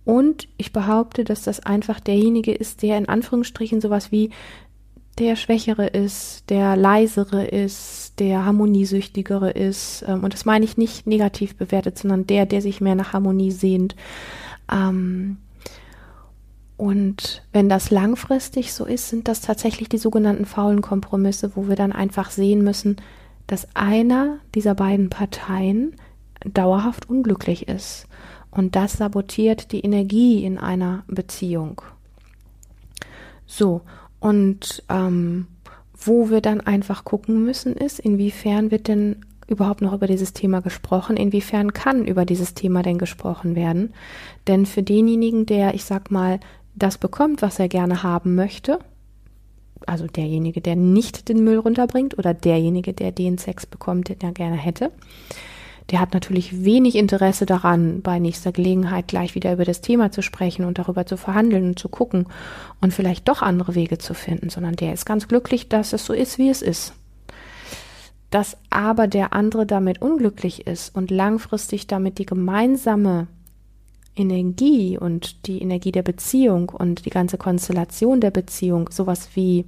und 0.04 0.48
ich 0.58 0.72
behaupte, 0.72 1.24
dass 1.24 1.42
das 1.42 1.60
einfach 1.60 2.00
derjenige 2.00 2.52
ist, 2.52 2.82
der 2.82 2.98
in 2.98 3.08
Anführungsstrichen 3.08 3.80
sowas 3.80 4.12
wie 4.12 4.30
der 5.18 5.36
Schwächere 5.36 5.86
ist, 5.86 6.50
der 6.50 6.76
Leisere 6.76 7.44
ist, 7.46 8.18
der 8.18 8.44
Harmoniesüchtigere 8.44 9.50
ist. 9.50 10.04
Ähm, 10.06 10.24
und 10.24 10.34
das 10.34 10.44
meine 10.44 10.64
ich 10.64 10.76
nicht 10.76 11.06
negativ 11.06 11.56
bewertet, 11.56 11.98
sondern 11.98 12.26
der, 12.26 12.46
der 12.46 12.60
sich 12.60 12.80
mehr 12.80 12.96
nach 12.96 13.12
Harmonie 13.12 13.52
sehnt. 13.52 13.94
Ähm, 14.70 15.38
und 16.76 17.42
wenn 17.52 17.68
das 17.68 17.90
langfristig 17.90 18.72
so 18.72 18.84
ist, 18.84 19.08
sind 19.08 19.28
das 19.28 19.40
tatsächlich 19.40 19.88
die 19.88 19.98
sogenannten 19.98 20.44
faulen 20.44 20.82
Kompromisse, 20.82 21.52
wo 21.54 21.68
wir 21.68 21.76
dann 21.76 21.92
einfach 21.92 22.30
sehen 22.30 22.64
müssen, 22.64 22.96
dass 23.46 23.68
einer 23.74 24.38
dieser 24.54 24.74
beiden 24.74 25.10
Parteien 25.10 25.94
dauerhaft 26.44 27.08
unglücklich 27.08 27.68
ist. 27.68 28.08
Und 28.54 28.76
das 28.76 28.94
sabotiert 28.94 29.72
die 29.72 29.80
Energie 29.80 30.44
in 30.44 30.58
einer 30.58 31.04
Beziehung. 31.08 31.82
So, 33.46 33.82
und 34.20 34.82
ähm, 34.88 35.46
wo 35.92 36.30
wir 36.30 36.40
dann 36.40 36.60
einfach 36.60 37.04
gucken 37.04 37.44
müssen, 37.44 37.74
ist, 37.74 37.98
inwiefern 37.98 38.70
wird 38.70 38.88
denn 38.88 39.16
überhaupt 39.46 39.82
noch 39.82 39.92
über 39.92 40.06
dieses 40.06 40.32
Thema 40.32 40.60
gesprochen? 40.60 41.16
Inwiefern 41.16 41.72
kann 41.72 42.06
über 42.06 42.24
dieses 42.24 42.54
Thema 42.54 42.82
denn 42.82 42.98
gesprochen 42.98 43.54
werden? 43.54 43.92
Denn 44.46 44.66
für 44.66 44.82
denjenigen, 44.82 45.46
der, 45.46 45.74
ich 45.74 45.84
sag 45.84 46.10
mal, 46.10 46.40
das 46.74 46.98
bekommt, 46.98 47.42
was 47.42 47.58
er 47.58 47.68
gerne 47.68 48.02
haben 48.02 48.34
möchte, 48.34 48.78
also 49.86 50.06
derjenige, 50.06 50.60
der 50.60 50.76
nicht 50.76 51.28
den 51.28 51.44
Müll 51.44 51.58
runterbringt 51.58 52.18
oder 52.18 52.32
derjenige, 52.32 52.92
der 52.92 53.12
den 53.12 53.38
Sex 53.38 53.66
bekommt, 53.66 54.08
den 54.08 54.20
er 54.20 54.32
gerne 54.32 54.56
hätte, 54.56 54.90
der 55.90 56.00
hat 56.00 56.14
natürlich 56.14 56.64
wenig 56.64 56.96
Interesse 56.96 57.44
daran, 57.44 58.00
bei 58.00 58.18
nächster 58.18 58.52
Gelegenheit 58.52 59.06
gleich 59.06 59.34
wieder 59.34 59.52
über 59.52 59.64
das 59.64 59.82
Thema 59.82 60.10
zu 60.10 60.22
sprechen 60.22 60.64
und 60.64 60.78
darüber 60.78 61.04
zu 61.04 61.16
verhandeln 61.16 61.68
und 61.68 61.78
zu 61.78 61.88
gucken 61.88 62.26
und 62.80 62.94
vielleicht 62.94 63.28
doch 63.28 63.42
andere 63.42 63.74
Wege 63.74 63.98
zu 63.98 64.14
finden, 64.14 64.48
sondern 64.48 64.76
der 64.76 64.94
ist 64.94 65.04
ganz 65.04 65.28
glücklich, 65.28 65.68
dass 65.68 65.92
es 65.92 66.06
so 66.06 66.14
ist, 66.14 66.38
wie 66.38 66.48
es 66.48 66.62
ist. 66.62 66.94
Dass 68.30 68.56
aber 68.70 69.06
der 69.08 69.34
andere 69.34 69.66
damit 69.66 70.00
unglücklich 70.00 70.66
ist 70.66 70.94
und 70.96 71.10
langfristig 71.10 71.86
damit 71.86 72.18
die 72.18 72.26
gemeinsame 72.26 73.26
Energie 74.16 74.96
und 74.96 75.46
die 75.46 75.60
Energie 75.60 75.92
der 75.92 76.02
Beziehung 76.02 76.70
und 76.70 77.04
die 77.04 77.10
ganze 77.10 77.36
Konstellation 77.36 78.20
der 78.20 78.30
Beziehung 78.30 78.88
sowas 78.90 79.30
wie 79.34 79.66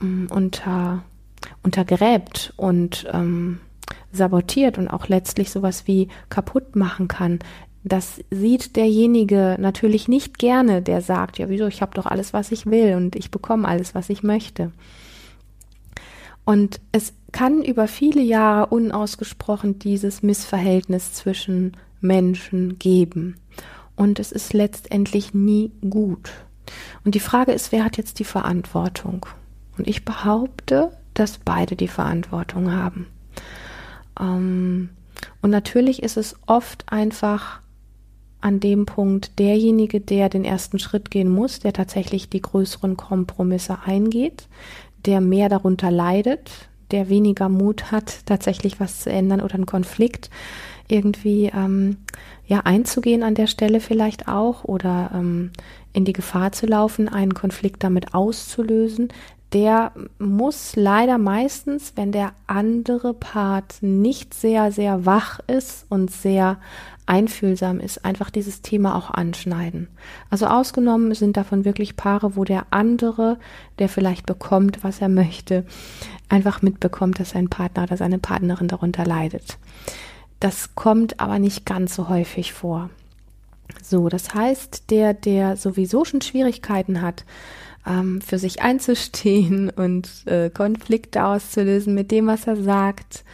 ähm, 0.00 0.28
unter 0.30 1.02
untergräbt 1.62 2.54
und 2.56 3.06
ähm, 3.12 3.60
sabotiert 4.12 4.78
und 4.78 4.88
auch 4.88 5.08
letztlich 5.08 5.50
sowas 5.50 5.86
wie 5.86 6.08
kaputt 6.28 6.76
machen 6.76 7.08
kann. 7.08 7.38
Das 7.84 8.20
sieht 8.30 8.74
derjenige 8.74 9.56
natürlich 9.60 10.08
nicht 10.08 10.38
gerne, 10.38 10.82
der 10.82 11.00
sagt, 11.00 11.38
ja 11.38 11.48
wieso, 11.48 11.66
ich 11.66 11.82
habe 11.82 11.94
doch 11.94 12.06
alles, 12.06 12.32
was 12.32 12.50
ich 12.50 12.66
will 12.66 12.94
und 12.96 13.14
ich 13.14 13.30
bekomme 13.30 13.68
alles, 13.68 13.94
was 13.94 14.10
ich 14.10 14.22
möchte. 14.22 14.72
Und 16.44 16.80
es 16.92 17.12
kann 17.32 17.62
über 17.62 17.88
viele 17.88 18.22
Jahre 18.22 18.66
unausgesprochen 18.66 19.78
dieses 19.78 20.22
Missverhältnis 20.22 21.12
zwischen 21.12 21.76
Menschen 22.00 22.78
geben. 22.78 23.36
Und 23.96 24.18
es 24.20 24.32
ist 24.32 24.52
letztendlich 24.52 25.34
nie 25.34 25.72
gut. 25.88 26.30
Und 27.04 27.14
die 27.14 27.20
Frage 27.20 27.52
ist, 27.52 27.72
wer 27.72 27.84
hat 27.84 27.96
jetzt 27.96 28.18
die 28.18 28.24
Verantwortung? 28.24 29.26
Und 29.78 29.86
ich 29.86 30.04
behaupte, 30.04 30.90
dass 31.14 31.38
beide 31.38 31.76
die 31.76 31.88
Verantwortung 31.88 32.72
haben. 32.72 33.06
Ähm, 34.20 34.90
und 35.42 35.50
natürlich 35.50 36.02
ist 36.02 36.16
es 36.16 36.36
oft 36.46 36.90
einfach 36.92 37.60
an 38.40 38.60
dem 38.60 38.86
Punkt 38.86 39.38
derjenige, 39.38 40.00
der 40.00 40.28
den 40.28 40.44
ersten 40.44 40.78
Schritt 40.78 41.10
gehen 41.10 41.28
muss, 41.28 41.58
der 41.58 41.72
tatsächlich 41.72 42.28
die 42.28 42.42
größeren 42.42 42.96
Kompromisse 42.96 43.78
eingeht, 43.84 44.48
der 45.04 45.20
mehr 45.20 45.48
darunter 45.48 45.90
leidet, 45.90 46.68
der 46.90 47.08
weniger 47.08 47.48
Mut 47.48 47.90
hat, 47.90 48.26
tatsächlich 48.26 48.78
was 48.78 49.00
zu 49.00 49.10
ändern 49.10 49.40
oder 49.40 49.54
einen 49.54 49.66
Konflikt 49.66 50.30
irgendwie 50.88 51.50
ähm, 51.52 51.96
ja 52.46 52.60
einzugehen 52.60 53.22
an 53.22 53.34
der 53.34 53.48
Stelle 53.48 53.80
vielleicht 53.80 54.28
auch 54.28 54.64
oder 54.64 55.10
ähm, 55.14 55.50
in 55.92 56.04
die 56.04 56.12
Gefahr 56.12 56.52
zu 56.52 56.66
laufen, 56.66 57.08
einen 57.08 57.34
Konflikt 57.34 57.82
damit 57.82 58.14
auszulösen, 58.14 59.08
der 59.52 59.92
muss 60.18 60.74
leider 60.74 61.18
meistens, 61.18 61.92
wenn 61.94 62.12
der 62.12 62.32
andere 62.46 63.14
Part 63.14 63.76
nicht 63.80 64.34
sehr, 64.34 64.72
sehr 64.72 65.06
wach 65.06 65.38
ist 65.46 65.86
und 65.88 66.10
sehr 66.10 66.58
einfühlsam 67.06 67.78
ist, 67.78 68.04
einfach 68.04 68.30
dieses 68.30 68.62
Thema 68.62 68.96
auch 68.96 69.10
anschneiden. 69.10 69.88
Also 70.28 70.46
ausgenommen 70.46 71.14
sind 71.14 71.36
davon 71.36 71.64
wirklich 71.64 71.96
Paare, 71.96 72.34
wo 72.34 72.42
der 72.42 72.66
andere, 72.70 73.38
der 73.78 73.88
vielleicht 73.88 74.26
bekommt, 74.26 74.82
was 74.82 75.00
er 75.00 75.08
möchte, 75.08 75.64
einfach 76.28 76.62
mitbekommt, 76.62 77.20
dass 77.20 77.30
sein 77.30 77.48
Partner 77.48 77.84
oder 77.84 77.96
seine 77.96 78.18
Partnerin 78.18 78.66
darunter 78.66 79.04
leidet. 79.04 79.58
Das 80.40 80.74
kommt 80.74 81.20
aber 81.20 81.38
nicht 81.38 81.64
ganz 81.64 81.94
so 81.94 82.08
häufig 82.08 82.52
vor. 82.52 82.90
So, 83.82 84.08
das 84.08 84.34
heißt, 84.34 84.90
der, 84.90 85.14
der 85.14 85.56
sowieso 85.56 86.04
schon 86.04 86.20
Schwierigkeiten 86.20 87.02
hat, 87.02 87.24
ähm, 87.86 88.20
für 88.20 88.38
sich 88.38 88.62
einzustehen 88.62 89.70
und 89.76 90.08
äh, 90.26 90.50
Konflikte 90.50 91.24
auszulösen 91.24 91.94
mit 91.94 92.10
dem, 92.10 92.26
was 92.26 92.46
er 92.46 92.56
sagt. 92.56 93.24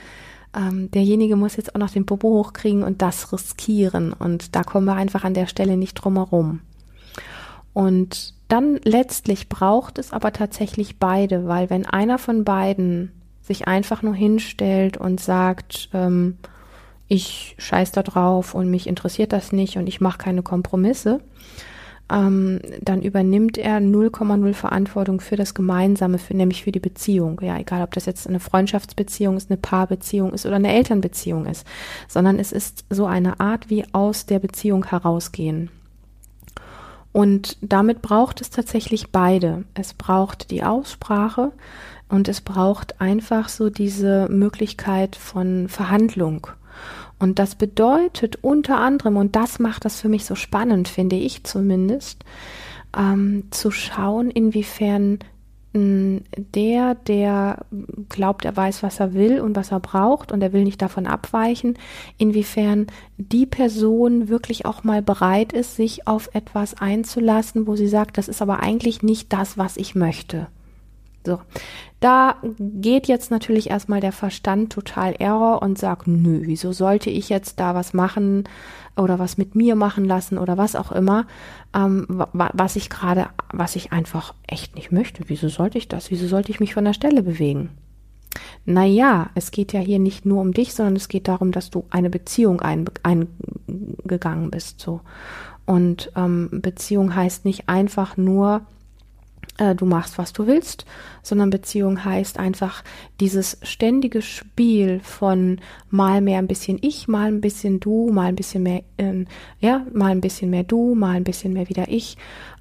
Ähm, 0.54 0.90
derjenige 0.90 1.36
muss 1.36 1.56
jetzt 1.56 1.74
auch 1.74 1.80
noch 1.80 1.90
den 1.90 2.06
Popo 2.06 2.28
hochkriegen 2.28 2.82
und 2.82 3.00
das 3.00 3.32
riskieren. 3.32 4.12
Und 4.12 4.54
da 4.54 4.62
kommen 4.62 4.86
wir 4.86 4.94
einfach 4.94 5.24
an 5.24 5.34
der 5.34 5.46
Stelle 5.46 5.76
nicht 5.76 5.94
drum 5.94 6.16
herum. 6.16 6.60
Und 7.72 8.34
dann 8.48 8.78
letztlich 8.84 9.48
braucht 9.48 9.98
es 9.98 10.12
aber 10.12 10.32
tatsächlich 10.32 10.98
beide, 10.98 11.46
weil 11.46 11.70
wenn 11.70 11.86
einer 11.86 12.18
von 12.18 12.44
beiden 12.44 13.12
sich 13.40 13.66
einfach 13.66 14.02
nur 14.02 14.14
hinstellt 14.14 14.98
und 14.98 15.20
sagt, 15.20 15.88
ähm, 15.94 16.36
ich 17.08 17.54
scheiß 17.58 17.92
da 17.92 18.02
drauf 18.02 18.54
und 18.54 18.70
mich 18.70 18.86
interessiert 18.86 19.32
das 19.32 19.52
nicht 19.52 19.76
und 19.76 19.86
ich 19.86 20.00
mache 20.00 20.18
keine 20.18 20.42
Kompromisse, 20.42 21.20
ähm, 22.12 22.60
dann 22.80 23.02
übernimmt 23.02 23.56
er 23.56 23.78
0,0 23.78 24.52
Verantwortung 24.52 25.20
für 25.20 25.36
das 25.36 25.54
Gemeinsame, 25.54 26.18
für, 26.18 26.36
nämlich 26.36 26.64
für 26.64 26.72
die 26.72 26.80
Beziehung. 26.80 27.40
Ja, 27.42 27.58
egal, 27.58 27.82
ob 27.82 27.92
das 27.94 28.06
jetzt 28.06 28.28
eine 28.28 28.40
Freundschaftsbeziehung 28.40 29.36
ist, 29.36 29.50
eine 29.50 29.56
Paarbeziehung 29.56 30.32
ist 30.34 30.44
oder 30.44 30.56
eine 30.56 30.72
Elternbeziehung 30.72 31.46
ist, 31.46 31.66
sondern 32.08 32.38
es 32.38 32.52
ist 32.52 32.84
so 32.90 33.06
eine 33.06 33.40
Art 33.40 33.70
wie 33.70 33.84
aus 33.92 34.26
der 34.26 34.38
Beziehung 34.38 34.84
herausgehen. 34.84 35.70
Und 37.12 37.58
damit 37.60 38.02
braucht 38.02 38.40
es 38.40 38.50
tatsächlich 38.50 39.10
beide. 39.10 39.64
Es 39.74 39.92
braucht 39.92 40.50
die 40.50 40.64
Aussprache 40.64 41.52
und 42.08 42.28
es 42.28 42.40
braucht 42.40 43.00
einfach 43.00 43.48
so 43.48 43.70
diese 43.70 44.28
Möglichkeit 44.28 45.16
von 45.16 45.68
Verhandlung. 45.68 46.48
Und 47.22 47.38
das 47.38 47.54
bedeutet 47.54 48.40
unter 48.42 48.78
anderem, 48.78 49.16
und 49.16 49.36
das 49.36 49.60
macht 49.60 49.84
das 49.84 50.00
für 50.00 50.08
mich 50.08 50.24
so 50.24 50.34
spannend, 50.34 50.88
finde 50.88 51.14
ich 51.14 51.44
zumindest, 51.44 52.24
ähm, 52.98 53.44
zu 53.52 53.70
schauen, 53.70 54.28
inwiefern 54.28 55.20
der, 55.74 56.94
der 56.96 57.64
glaubt, 58.08 58.44
er 58.44 58.56
weiß, 58.56 58.82
was 58.82 59.00
er 59.00 59.14
will 59.14 59.40
und 59.40 59.56
was 59.56 59.70
er 59.70 59.80
braucht 59.80 60.32
und 60.32 60.42
er 60.42 60.52
will 60.52 60.64
nicht 60.64 60.82
davon 60.82 61.06
abweichen, 61.06 61.78
inwiefern 62.18 62.88
die 63.16 63.46
Person 63.46 64.28
wirklich 64.28 64.66
auch 64.66 64.84
mal 64.84 65.00
bereit 65.00 65.52
ist, 65.52 65.76
sich 65.76 66.08
auf 66.08 66.28
etwas 66.34 66.74
einzulassen, 66.74 67.68
wo 67.68 67.76
sie 67.76 67.88
sagt, 67.88 68.18
das 68.18 68.28
ist 68.28 68.42
aber 68.42 68.60
eigentlich 68.60 69.02
nicht 69.02 69.32
das, 69.32 69.56
was 69.56 69.76
ich 69.76 69.94
möchte. 69.94 70.48
So, 71.24 71.40
da 72.00 72.36
geht 72.58 73.06
jetzt 73.06 73.30
natürlich 73.30 73.70
erstmal 73.70 74.00
der 74.00 74.12
Verstand 74.12 74.72
total 74.72 75.14
Error 75.18 75.62
und 75.62 75.78
sagt, 75.78 76.08
nö, 76.08 76.42
wieso 76.44 76.72
sollte 76.72 77.10
ich 77.10 77.28
jetzt 77.28 77.60
da 77.60 77.74
was 77.74 77.94
machen 77.94 78.44
oder 78.96 79.18
was 79.18 79.38
mit 79.38 79.54
mir 79.54 79.76
machen 79.76 80.04
lassen 80.04 80.36
oder 80.36 80.58
was 80.58 80.74
auch 80.74 80.90
immer, 80.90 81.26
ähm, 81.74 82.06
was 82.32 82.76
ich 82.76 82.90
gerade, 82.90 83.28
was 83.52 83.76
ich 83.76 83.92
einfach 83.92 84.34
echt 84.48 84.74
nicht 84.74 84.90
möchte. 84.90 85.22
Wieso 85.28 85.48
sollte 85.48 85.78
ich 85.78 85.86
das? 85.88 86.10
Wieso 86.10 86.26
sollte 86.26 86.50
ich 86.50 86.60
mich 86.60 86.74
von 86.74 86.84
der 86.84 86.94
Stelle 86.94 87.22
bewegen? 87.22 87.70
Naja, 88.64 89.30
es 89.34 89.50
geht 89.50 89.72
ja 89.72 89.80
hier 89.80 89.98
nicht 89.98 90.24
nur 90.26 90.40
um 90.40 90.52
dich, 90.52 90.74
sondern 90.74 90.96
es 90.96 91.08
geht 91.08 91.28
darum, 91.28 91.52
dass 91.52 91.70
du 91.70 91.84
eine 91.90 92.10
Beziehung 92.10 92.60
eingegangen 92.60 94.50
bist, 94.50 94.80
so. 94.80 95.00
Und 95.64 96.10
ähm, 96.16 96.48
Beziehung 96.50 97.14
heißt 97.14 97.44
nicht 97.44 97.68
einfach 97.68 98.16
nur, 98.16 98.62
äh, 99.62 99.74
du 99.74 99.86
machst, 99.86 100.18
was 100.18 100.32
du 100.32 100.46
willst, 100.46 100.84
sondern 101.22 101.50
Beziehung 101.50 102.04
heißt 102.04 102.38
einfach 102.38 102.82
dieses 103.20 103.58
ständige 103.62 104.22
Spiel 104.22 105.00
von 105.00 105.60
mal 105.90 106.20
mehr 106.20 106.38
ein 106.38 106.48
bisschen 106.48 106.78
ich, 106.82 107.08
mal 107.08 107.28
ein 107.28 107.40
bisschen 107.40 107.80
du, 107.80 108.10
mal 108.12 108.26
ein 108.26 108.36
bisschen 108.36 108.64
mehr, 108.64 108.82
äh, 108.96 109.24
ja, 109.60 109.86
mal 109.92 110.10
ein 110.10 110.20
bisschen 110.20 110.50
mehr 110.50 110.64
du, 110.64 110.94
mal 110.94 111.16
ein 111.16 111.24
bisschen 111.24 111.52
mehr 111.52 111.68
wieder 111.68 111.88
ich 111.88 112.16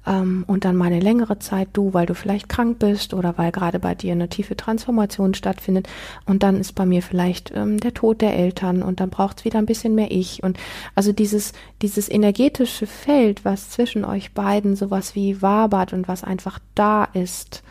ähm, 0.06 0.44
und 0.46 0.64
dann 0.64 0.76
mal 0.76 0.86
eine 0.86 1.00
längere 1.00 1.38
Zeit 1.38 1.68
du, 1.72 1.94
weil 1.94 2.06
du 2.06 2.14
vielleicht 2.14 2.48
krank 2.48 2.78
bist 2.78 3.14
oder 3.14 3.38
weil 3.38 3.52
gerade 3.52 3.78
bei 3.78 3.94
dir 3.94 4.12
eine 4.12 4.28
tiefe 4.28 4.56
Transformation 4.56 5.34
stattfindet. 5.34 5.88
Und 6.26 6.42
dann 6.42 6.58
ist 6.58 6.74
bei 6.74 6.86
mir 6.86 7.02
vielleicht 7.02 7.52
ähm, 7.54 7.78
der 7.78 7.94
Tod 7.94 8.20
der 8.20 8.36
Eltern 8.36 8.82
und 8.82 9.00
dann 9.00 9.10
braucht 9.10 9.40
es 9.40 9.44
wieder 9.44 9.58
ein 9.58 9.66
bisschen 9.66 9.94
mehr 9.94 10.10
ich. 10.10 10.42
Und 10.42 10.58
also 10.94 11.12
dieses 11.12 11.52
dieses 11.82 12.08
energetische 12.08 12.86
Feld, 12.86 13.44
was 13.44 13.70
zwischen 13.70 14.04
euch 14.04 14.32
beiden 14.32 14.76
sowas 14.76 15.14
wie 15.14 15.42
wabert 15.42 15.92
und 15.92 16.08
was 16.08 16.24
einfach 16.24 16.58
da 16.74 17.04
ist, 17.04 17.62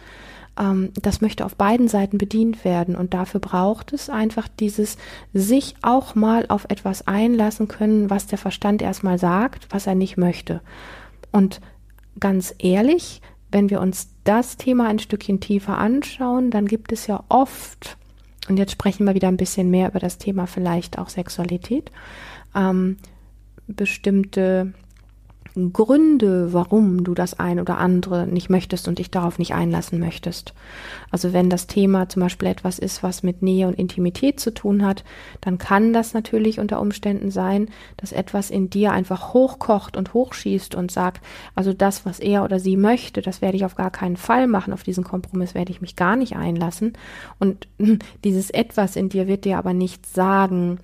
ähm, 0.61 0.91
das 1.01 1.21
möchte 1.21 1.45
auf 1.45 1.55
beiden 1.55 1.87
Seiten 1.87 2.17
bedient 2.17 2.63
werden 2.63 2.95
und 2.95 3.13
dafür 3.13 3.39
braucht 3.39 3.91
es 3.93 4.09
einfach 4.09 4.47
dieses 4.47 4.97
sich 5.33 5.75
auch 5.81 6.15
mal 6.15 6.45
auf 6.47 6.65
etwas 6.69 7.07
einlassen 7.07 7.67
können, 7.67 8.09
was 8.09 8.27
der 8.27 8.37
Verstand 8.37 8.81
erstmal 8.81 9.17
sagt, 9.17 9.67
was 9.71 9.87
er 9.87 9.95
nicht 9.95 10.17
möchte. 10.17 10.61
Und 11.31 11.59
ganz 12.19 12.53
ehrlich, 12.59 13.21
wenn 13.51 13.69
wir 13.69 13.81
uns 13.81 14.09
das 14.23 14.55
Thema 14.57 14.87
ein 14.87 14.99
Stückchen 14.99 15.39
tiefer 15.39 15.77
anschauen, 15.77 16.51
dann 16.51 16.67
gibt 16.67 16.91
es 16.91 17.07
ja 17.07 17.23
oft, 17.27 17.97
und 18.47 18.57
jetzt 18.57 18.71
sprechen 18.71 19.05
wir 19.05 19.15
wieder 19.15 19.27
ein 19.27 19.37
bisschen 19.37 19.71
mehr 19.71 19.89
über 19.89 19.99
das 19.99 20.19
Thema 20.19 20.45
vielleicht 20.45 20.99
auch 20.99 21.09
Sexualität, 21.09 21.91
ähm, 22.55 22.97
bestimmte 23.67 24.73
Gründe, 25.55 26.53
warum 26.53 27.03
du 27.03 27.13
das 27.13 27.37
ein 27.39 27.59
oder 27.59 27.77
andere 27.77 28.25
nicht 28.25 28.49
möchtest 28.49 28.87
und 28.87 28.99
dich 28.99 29.11
darauf 29.11 29.37
nicht 29.37 29.53
einlassen 29.53 29.99
möchtest. 29.99 30.53
Also 31.09 31.33
wenn 31.33 31.49
das 31.49 31.67
Thema 31.67 32.07
zum 32.07 32.21
Beispiel 32.21 32.47
etwas 32.47 32.79
ist, 32.79 33.03
was 33.03 33.21
mit 33.21 33.41
Nähe 33.41 33.67
und 33.67 33.77
Intimität 33.77 34.39
zu 34.39 34.53
tun 34.53 34.85
hat, 34.85 35.03
dann 35.41 35.57
kann 35.57 35.91
das 35.91 36.13
natürlich 36.13 36.59
unter 36.59 36.79
Umständen 36.79 37.31
sein, 37.31 37.67
dass 37.97 38.13
etwas 38.13 38.49
in 38.49 38.69
dir 38.69 38.93
einfach 38.93 39.33
hochkocht 39.33 39.97
und 39.97 40.13
hochschießt 40.13 40.73
und 40.75 40.89
sagt, 40.89 41.21
also 41.53 41.73
das, 41.73 42.05
was 42.05 42.19
er 42.19 42.43
oder 42.43 42.59
sie 42.59 42.77
möchte, 42.77 43.21
das 43.21 43.41
werde 43.41 43.57
ich 43.57 43.65
auf 43.65 43.75
gar 43.75 43.91
keinen 43.91 44.17
Fall 44.17 44.47
machen, 44.47 44.71
auf 44.71 44.83
diesen 44.83 45.03
Kompromiss 45.03 45.53
werde 45.53 45.71
ich 45.71 45.81
mich 45.81 45.97
gar 45.97 46.15
nicht 46.15 46.37
einlassen. 46.37 46.93
Und 47.39 47.67
dieses 48.23 48.51
etwas 48.51 48.95
in 48.95 49.09
dir 49.09 49.27
wird 49.27 49.43
dir 49.43 49.57
aber 49.57 49.73
nicht 49.73 50.05
sagen, 50.05 50.79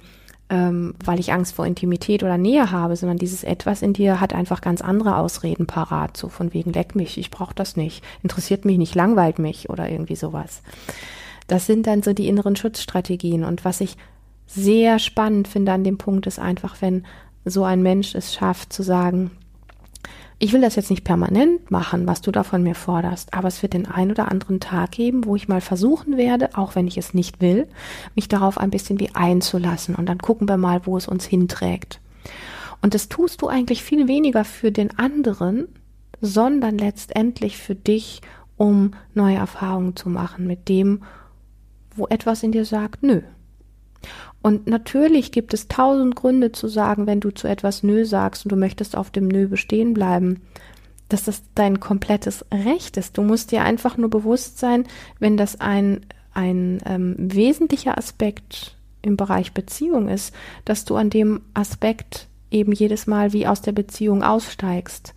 ähm, 0.49 0.95
weil 1.03 1.19
ich 1.19 1.33
Angst 1.33 1.55
vor 1.55 1.65
Intimität 1.65 2.23
oder 2.23 2.37
Nähe 2.37 2.71
habe, 2.71 2.95
sondern 2.95 3.17
dieses 3.17 3.43
Etwas 3.43 3.81
in 3.81 3.93
dir 3.93 4.21
hat 4.21 4.33
einfach 4.33 4.61
ganz 4.61 4.81
andere 4.81 5.17
Ausreden 5.17 5.67
parat, 5.67 6.15
so 6.15 6.29
von 6.29 6.53
wegen 6.53 6.71
leck 6.71 6.95
mich, 6.95 7.17
ich 7.17 7.31
brauche 7.31 7.55
das 7.55 7.75
nicht, 7.75 8.03
interessiert 8.23 8.63
mich 8.63 8.77
nicht, 8.77 8.95
langweilt 8.95 9.39
mich 9.39 9.69
oder 9.69 9.89
irgendwie 9.89 10.15
sowas. 10.15 10.61
Das 11.47 11.65
sind 11.65 11.87
dann 11.87 12.03
so 12.03 12.13
die 12.13 12.27
inneren 12.27 12.55
Schutzstrategien 12.55 13.43
und 13.43 13.65
was 13.65 13.81
ich 13.81 13.97
sehr 14.45 14.99
spannend 14.99 15.47
finde 15.47 15.73
an 15.73 15.83
dem 15.83 15.97
Punkt 15.97 16.27
ist 16.27 16.39
einfach, 16.39 16.81
wenn 16.81 17.05
so 17.43 17.63
ein 17.63 17.81
Mensch 17.81 18.15
es 18.15 18.33
schafft 18.33 18.71
zu 18.71 18.83
sagen, 18.83 19.31
ich 20.39 20.53
will 20.53 20.61
das 20.61 20.75
jetzt 20.75 20.91
nicht 20.91 21.03
permanent 21.03 21.71
machen, 21.71 22.05
was 22.05 22.21
du 22.21 22.31
da 22.31 22.43
von 22.43 22.61
mir 22.61 22.75
forderst, 22.75 23.33
aber 23.33 23.47
es 23.47 23.61
wird 23.63 23.73
den 23.73 23.87
ein 23.87 24.11
oder 24.11 24.31
anderen 24.31 24.59
Tag 24.59 24.91
geben, 24.91 25.25
wo 25.25 25.35
ich 25.35 25.47
mal 25.47 25.61
versuchen 25.61 26.15
werde, 26.15 26.55
auch 26.55 26.75
wenn 26.75 26.87
ich 26.87 26.97
es 26.97 27.13
nicht 27.13 27.41
will, 27.41 27.67
mich 28.15 28.27
darauf 28.27 28.59
ein 28.59 28.69
bisschen 28.69 28.99
wie 28.99 29.15
einzulassen 29.15 29.95
und 29.95 30.07
dann 30.07 30.19
gucken 30.19 30.47
wir 30.47 30.57
mal, 30.57 30.81
wo 30.85 30.95
es 30.95 31.07
uns 31.07 31.25
hinträgt. 31.25 31.99
Und 32.81 32.93
das 32.93 33.09
tust 33.09 33.41
du 33.41 33.47
eigentlich 33.47 33.83
viel 33.83 34.07
weniger 34.07 34.45
für 34.45 34.71
den 34.71 34.97
anderen, 34.99 35.67
sondern 36.21 36.77
letztendlich 36.77 37.57
für 37.57 37.75
dich, 37.75 38.21
um 38.57 38.91
neue 39.15 39.37
Erfahrungen 39.37 39.95
zu 39.95 40.09
machen 40.09 40.45
mit 40.45 40.69
dem, 40.69 41.03
wo 41.95 42.05
etwas 42.07 42.43
in 42.43 42.51
dir 42.51 42.65
sagt, 42.65 43.01
nö, 43.01 43.21
und 44.41 44.67
natürlich 44.67 45.31
gibt 45.31 45.53
es 45.53 45.67
tausend 45.67 46.15
Gründe 46.15 46.51
zu 46.51 46.67
sagen, 46.67 47.07
wenn 47.07 47.19
du 47.19 47.31
zu 47.31 47.47
etwas 47.47 47.83
Nö 47.83 48.05
sagst 48.05 48.45
und 48.45 48.51
du 48.51 48.55
möchtest 48.55 48.95
auf 48.95 49.09
dem 49.09 49.27
Nö 49.27 49.47
bestehen 49.47 49.93
bleiben, 49.93 50.41
dass 51.09 51.23
das 51.23 51.43
dein 51.55 51.79
komplettes 51.79 52.45
Recht 52.53 52.97
ist. 52.97 53.17
Du 53.17 53.23
musst 53.23 53.51
dir 53.51 53.63
einfach 53.63 53.97
nur 53.97 54.09
bewusst 54.09 54.59
sein, 54.59 54.85
wenn 55.19 55.37
das 55.37 55.59
ein, 55.59 56.05
ein 56.33 56.79
ähm, 56.85 57.15
wesentlicher 57.17 57.97
Aspekt 57.97 58.75
im 59.01 59.17
Bereich 59.17 59.53
Beziehung 59.53 60.09
ist, 60.09 60.33
dass 60.65 60.85
du 60.85 60.95
an 60.95 61.09
dem 61.09 61.41
Aspekt 61.53 62.27
eben 62.51 62.71
jedes 62.71 63.07
Mal 63.07 63.33
wie 63.33 63.47
aus 63.47 63.61
der 63.61 63.71
Beziehung 63.71 64.23
aussteigst. 64.23 65.13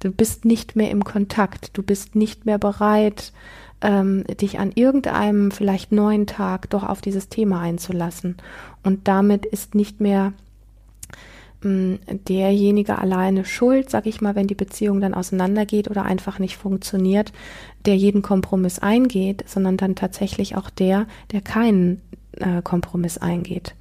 Du 0.00 0.10
bist 0.10 0.44
nicht 0.44 0.76
mehr 0.76 0.90
im 0.90 1.04
Kontakt, 1.04 1.70
du 1.76 1.82
bist 1.82 2.14
nicht 2.14 2.46
mehr 2.46 2.58
bereit, 2.58 3.32
ähm, 3.80 4.24
dich 4.24 4.58
an 4.58 4.72
irgendeinem 4.74 5.50
vielleicht 5.50 5.92
neuen 5.92 6.26
Tag 6.26 6.70
doch 6.70 6.82
auf 6.82 7.00
dieses 7.00 7.28
Thema 7.28 7.60
einzulassen. 7.60 8.36
Und 8.82 9.08
damit 9.08 9.46
ist 9.46 9.74
nicht 9.74 10.00
mehr 10.00 10.32
ähm, 11.64 11.98
derjenige 12.28 12.98
alleine 12.98 13.44
schuld, 13.44 13.90
sag 13.90 14.06
ich 14.06 14.20
mal, 14.20 14.34
wenn 14.34 14.46
die 14.46 14.54
Beziehung 14.54 15.00
dann 15.00 15.14
auseinandergeht 15.14 15.90
oder 15.90 16.04
einfach 16.04 16.38
nicht 16.38 16.56
funktioniert, 16.56 17.32
der 17.84 17.96
jeden 17.96 18.22
Kompromiss 18.22 18.78
eingeht, 18.78 19.44
sondern 19.46 19.76
dann 19.76 19.94
tatsächlich 19.94 20.56
auch 20.56 20.70
der, 20.70 21.06
der 21.32 21.40
keinen 21.40 22.00
äh, 22.38 22.62
Kompromiss 22.62 23.18
eingeht. 23.18 23.74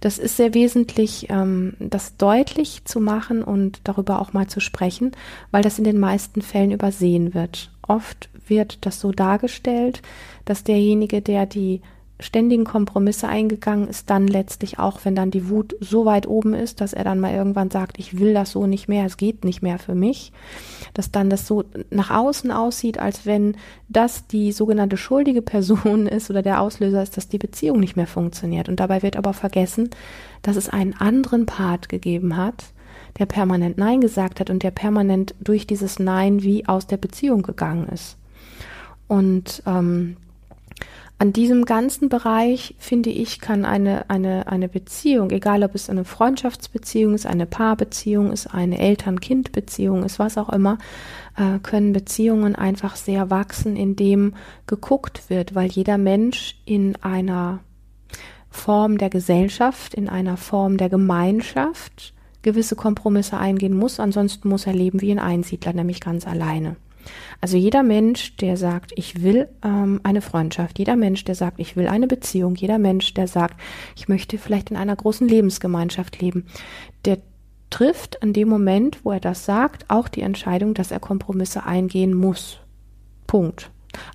Das 0.00 0.18
ist 0.18 0.36
sehr 0.36 0.54
wesentlich, 0.54 1.26
ähm, 1.30 1.74
das 1.78 2.16
deutlich 2.16 2.84
zu 2.84 3.00
machen 3.00 3.42
und 3.42 3.80
darüber 3.84 4.20
auch 4.20 4.32
mal 4.32 4.46
zu 4.46 4.60
sprechen, 4.60 5.12
weil 5.50 5.62
das 5.62 5.78
in 5.78 5.84
den 5.84 5.98
meisten 5.98 6.42
Fällen 6.42 6.72
übersehen 6.72 7.34
wird. 7.34 7.70
Oft 7.86 8.28
wird 8.52 8.84
das 8.84 9.00
so 9.00 9.12
dargestellt, 9.12 10.02
dass 10.44 10.62
derjenige, 10.62 11.22
der 11.22 11.46
die 11.46 11.80
ständigen 12.20 12.64
Kompromisse 12.64 13.28
eingegangen 13.28 13.88
ist, 13.88 14.08
dann 14.10 14.28
letztlich 14.28 14.78
auch, 14.78 15.00
wenn 15.04 15.14
dann 15.16 15.30
die 15.30 15.48
Wut 15.48 15.74
so 15.80 16.04
weit 16.04 16.26
oben 16.26 16.54
ist, 16.54 16.80
dass 16.80 16.92
er 16.92 17.04
dann 17.04 17.18
mal 17.18 17.34
irgendwann 17.34 17.70
sagt, 17.70 17.98
ich 17.98 18.18
will 18.18 18.32
das 18.34 18.52
so 18.52 18.66
nicht 18.66 18.88
mehr, 18.88 19.04
es 19.06 19.16
geht 19.16 19.44
nicht 19.44 19.62
mehr 19.62 19.78
für 19.78 19.94
mich, 19.94 20.32
dass 20.94 21.10
dann 21.10 21.30
das 21.30 21.46
so 21.46 21.64
nach 21.90 22.10
außen 22.10 22.50
aussieht, 22.50 22.98
als 22.98 23.26
wenn 23.26 23.56
das 23.88 24.26
die 24.26 24.52
sogenannte 24.52 24.96
schuldige 24.96 25.42
Person 25.42 26.06
ist 26.06 26.30
oder 26.30 26.42
der 26.42 26.60
Auslöser 26.60 27.02
ist, 27.02 27.16
dass 27.16 27.28
die 27.28 27.38
Beziehung 27.38 27.80
nicht 27.80 27.96
mehr 27.96 28.06
funktioniert. 28.06 28.68
Und 28.68 28.80
dabei 28.80 29.02
wird 29.02 29.16
aber 29.16 29.32
vergessen, 29.32 29.90
dass 30.42 30.56
es 30.56 30.68
einen 30.68 30.94
anderen 30.94 31.46
Part 31.46 31.88
gegeben 31.88 32.36
hat, 32.36 32.72
der 33.18 33.26
permanent 33.26 33.78
Nein 33.78 34.00
gesagt 34.00 34.40
hat 34.40 34.48
und 34.48 34.62
der 34.62 34.70
permanent 34.70 35.34
durch 35.40 35.66
dieses 35.66 35.98
Nein 35.98 36.42
wie 36.42 36.66
aus 36.66 36.86
der 36.86 36.96
Beziehung 36.96 37.42
gegangen 37.42 37.88
ist. 37.88 38.16
Und 39.08 39.62
ähm, 39.66 40.16
an 41.22 41.32
diesem 41.32 41.66
ganzen 41.66 42.08
Bereich, 42.08 42.74
finde 42.80 43.10
ich, 43.10 43.38
kann 43.38 43.64
eine, 43.64 44.10
eine, 44.10 44.48
eine 44.48 44.68
Beziehung, 44.68 45.30
egal 45.30 45.62
ob 45.62 45.76
es 45.76 45.88
eine 45.88 46.04
Freundschaftsbeziehung 46.04 47.14
ist, 47.14 47.26
eine 47.26 47.46
Paarbeziehung 47.46 48.32
ist, 48.32 48.48
eine 48.52 48.80
Eltern-Kind-Beziehung 48.80 50.02
ist, 50.02 50.18
was 50.18 50.36
auch 50.36 50.48
immer, 50.48 50.78
äh, 51.36 51.60
können 51.60 51.92
Beziehungen 51.92 52.56
einfach 52.56 52.96
sehr 52.96 53.30
wachsen, 53.30 53.76
indem 53.76 54.34
geguckt 54.66 55.30
wird, 55.30 55.54
weil 55.54 55.70
jeder 55.70 55.96
Mensch 55.96 56.56
in 56.64 56.96
einer 57.02 57.60
Form 58.50 58.98
der 58.98 59.08
Gesellschaft, 59.08 59.94
in 59.94 60.08
einer 60.08 60.36
Form 60.36 60.76
der 60.76 60.88
Gemeinschaft 60.88 62.14
gewisse 62.42 62.74
Kompromisse 62.74 63.38
eingehen 63.38 63.76
muss, 63.76 64.00
ansonsten 64.00 64.48
muss 64.48 64.66
er 64.66 64.74
leben 64.74 65.00
wie 65.00 65.12
ein 65.12 65.20
Einsiedler, 65.20 65.72
nämlich 65.72 66.00
ganz 66.00 66.26
alleine. 66.26 66.74
Also 67.40 67.56
jeder 67.56 67.82
Mensch, 67.82 68.36
der 68.36 68.56
sagt, 68.56 68.92
ich 68.96 69.22
will 69.22 69.48
ähm, 69.64 70.00
eine 70.02 70.22
Freundschaft, 70.22 70.78
jeder 70.78 70.96
Mensch, 70.96 71.24
der 71.24 71.34
sagt, 71.34 71.60
ich 71.60 71.76
will 71.76 71.88
eine 71.88 72.06
Beziehung, 72.06 72.54
jeder 72.54 72.78
Mensch, 72.78 73.14
der 73.14 73.26
sagt, 73.26 73.60
ich 73.96 74.08
möchte 74.08 74.38
vielleicht 74.38 74.70
in 74.70 74.76
einer 74.76 74.96
großen 74.96 75.28
Lebensgemeinschaft 75.28 76.20
leben, 76.20 76.46
der 77.04 77.18
trifft 77.70 78.16
in 78.22 78.32
dem 78.32 78.48
Moment, 78.48 79.04
wo 79.04 79.12
er 79.12 79.20
das 79.20 79.44
sagt, 79.44 79.86
auch 79.88 80.08
die 80.08 80.20
Entscheidung, 80.20 80.74
dass 80.74 80.90
er 80.90 81.00
Kompromisse 81.00 81.64
eingehen 81.64 82.14
muss. 82.14 82.58
Punkt. 83.26 83.70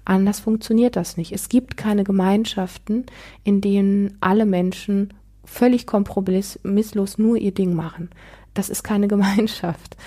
Anders 0.06 0.40
funktioniert 0.40 0.96
das 0.96 1.18
nicht. 1.18 1.32
Es 1.32 1.50
gibt 1.50 1.78
keine 1.78 2.04
Gemeinschaften, 2.04 3.06
in 3.44 3.62
denen 3.62 4.18
alle 4.22 4.46
Menschen 4.46 5.14
völlig 5.44 5.88
kompromisslos 5.88 7.18
nur 7.18 7.38
ihr 7.38 7.54
Ding 7.54 7.74
machen. 7.74 8.10
Das 8.54 8.70
ist 8.70 8.84
keine 8.84 9.08
Gemeinschaft. 9.14 9.98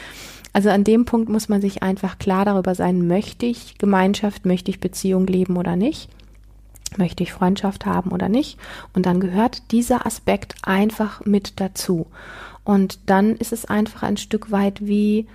Also 0.52 0.70
an 0.70 0.84
dem 0.84 1.04
Punkt 1.04 1.28
muss 1.28 1.48
man 1.48 1.60
sich 1.60 1.82
einfach 1.82 2.18
klar 2.18 2.44
darüber 2.44 2.74
sein, 2.74 3.06
möchte 3.06 3.46
ich 3.46 3.78
Gemeinschaft, 3.78 4.46
möchte 4.46 4.70
ich 4.70 4.80
Beziehung 4.80 5.26
leben 5.26 5.56
oder 5.56 5.76
nicht? 5.76 6.08
Möchte 6.96 7.22
ich 7.22 7.32
Freundschaft 7.32 7.86
haben 7.86 8.10
oder 8.10 8.28
nicht? 8.28 8.58
Und 8.94 9.06
dann 9.06 9.20
gehört 9.20 9.70
dieser 9.70 10.06
Aspekt 10.06 10.54
einfach 10.62 11.24
mit 11.24 11.60
dazu. 11.60 12.06
Und 12.64 12.98
dann 13.06 13.36
ist 13.36 13.52
es 13.52 13.64
einfach 13.64 14.02
ein 14.02 14.16
Stück 14.16 14.50
weit 14.50 14.84
wie 14.84 15.26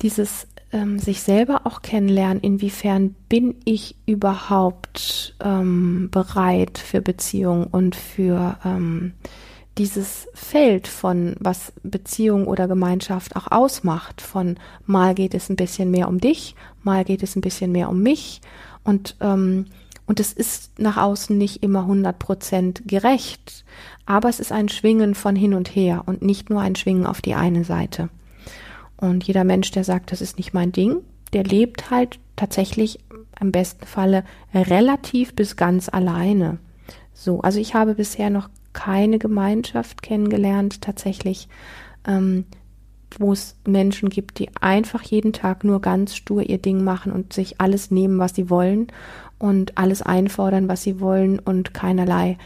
dieses 0.00 0.46
ähm, 0.72 0.98
sich 0.98 1.22
selber 1.22 1.62
auch 1.64 1.82
kennenlernen, 1.82 2.42
inwiefern 2.42 3.14
bin 3.28 3.54
ich 3.64 3.96
überhaupt 4.06 5.34
ähm, 5.42 6.08
bereit 6.10 6.78
für 6.78 7.00
Beziehung 7.00 7.66
und 7.66 7.96
für 7.96 8.58
ähm, 8.64 9.12
dieses 9.78 10.28
Feld 10.34 10.88
von, 10.88 11.36
was 11.38 11.72
Beziehung 11.82 12.46
oder 12.46 12.68
Gemeinschaft 12.68 13.36
auch 13.36 13.50
ausmacht, 13.50 14.20
von 14.20 14.56
mal 14.86 15.14
geht 15.14 15.34
es 15.34 15.48
ein 15.48 15.56
bisschen 15.56 15.90
mehr 15.90 16.08
um 16.08 16.20
dich, 16.20 16.54
mal 16.82 17.04
geht 17.04 17.22
es 17.22 17.36
ein 17.36 17.40
bisschen 17.40 17.72
mehr 17.72 17.88
um 17.88 18.02
mich 18.02 18.40
und 18.84 19.16
ähm, 19.20 19.66
und 20.06 20.20
es 20.20 20.32
ist 20.32 20.78
nach 20.78 20.96
außen 20.96 21.36
nicht 21.36 21.62
immer 21.62 21.80
100 21.80 22.18
Prozent 22.18 22.82
gerecht, 22.86 23.66
aber 24.06 24.30
es 24.30 24.40
ist 24.40 24.52
ein 24.52 24.70
Schwingen 24.70 25.14
von 25.14 25.36
hin 25.36 25.52
und 25.52 25.68
her 25.68 26.02
und 26.06 26.22
nicht 26.22 26.48
nur 26.48 26.62
ein 26.62 26.76
Schwingen 26.76 27.04
auf 27.04 27.20
die 27.20 27.34
eine 27.34 27.62
Seite. 27.62 28.08
Und 28.96 29.24
jeder 29.24 29.44
Mensch, 29.44 29.70
der 29.70 29.84
sagt, 29.84 30.10
das 30.10 30.22
ist 30.22 30.38
nicht 30.38 30.54
mein 30.54 30.72
Ding, 30.72 31.02
der 31.34 31.44
lebt 31.44 31.90
halt 31.90 32.18
tatsächlich 32.36 33.00
im 33.38 33.52
besten 33.52 33.84
Falle 33.84 34.24
relativ 34.54 35.36
bis 35.36 35.56
ganz 35.56 35.90
alleine. 35.90 36.58
So, 37.12 37.42
also 37.42 37.60
ich 37.60 37.74
habe 37.74 37.94
bisher 37.94 38.30
noch 38.30 38.48
keine 38.78 39.18
Gemeinschaft 39.18 40.02
kennengelernt, 40.02 40.82
tatsächlich, 40.82 41.48
ähm, 42.06 42.44
wo 43.18 43.32
es 43.32 43.56
Menschen 43.66 44.08
gibt, 44.08 44.38
die 44.38 44.50
einfach 44.60 45.02
jeden 45.02 45.32
Tag 45.32 45.64
nur 45.64 45.80
ganz 45.80 46.14
stur 46.14 46.48
ihr 46.48 46.58
Ding 46.58 46.84
machen 46.84 47.10
und 47.10 47.32
sich 47.32 47.60
alles 47.60 47.90
nehmen, 47.90 48.20
was 48.20 48.36
sie 48.36 48.50
wollen 48.50 48.86
und 49.38 49.76
alles 49.76 50.00
einfordern, 50.00 50.68
was 50.68 50.84
sie 50.84 51.00
wollen 51.00 51.40
und 51.40 51.74
keinerlei 51.74 52.38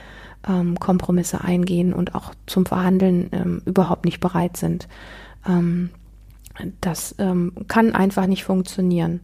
ähm, 0.49 0.81
Kompromisse 0.81 1.45
eingehen 1.45 1.92
und 1.92 2.14
auch 2.14 2.33
zum 2.47 2.64
Verhandeln 2.64 3.29
ähm, 3.33 3.61
überhaupt 3.66 4.07
nicht 4.07 4.21
bereit 4.21 4.57
sind. 4.57 4.88
Ähm, 5.47 5.90
das 6.81 7.14
ähm, 7.18 7.53
kann 7.68 7.95
einfach 7.95 8.27
nicht 8.27 8.45
funktionieren. 8.45 9.21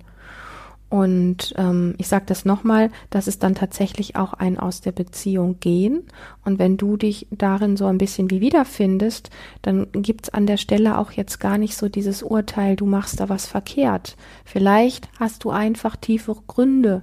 Und 0.91 1.55
ähm, 1.59 1.95
ich 1.99 2.09
sage 2.09 2.25
das 2.27 2.47
nochmal, 2.47 2.91
das 3.11 3.29
ist 3.29 3.43
dann 3.43 3.55
tatsächlich 3.55 4.17
auch 4.17 4.33
ein 4.33 4.59
aus 4.59 4.81
der 4.81 4.93
Beziehung 4.93 5.61
gehen. 5.61 6.05
Und 6.45 6.59
wenn 6.59 6.79
du 6.79 6.97
dich 6.97 7.27
darin 7.31 7.77
so 7.77 7.87
ein 7.87 7.99
bisschen 7.99 8.31
wie 8.31 8.41
wiederfindest, 8.41 9.29
dann 9.61 9.89
gibt's 9.93 10.31
an 10.31 10.47
der 10.47 10.57
Stelle 10.57 10.97
auch 10.97 11.13
jetzt 11.13 11.41
gar 11.41 11.59
nicht 11.59 11.77
so 11.77 11.89
dieses 11.91 12.23
Urteil, 12.23 12.75
du 12.75 12.87
machst 12.87 13.21
da 13.21 13.29
was 13.29 13.47
verkehrt. 13.47 14.17
Vielleicht 14.47 15.11
hast 15.21 15.45
du 15.45 15.51
einfach 15.51 15.97
tiefere 15.97 16.43
Gründe, 16.47 17.03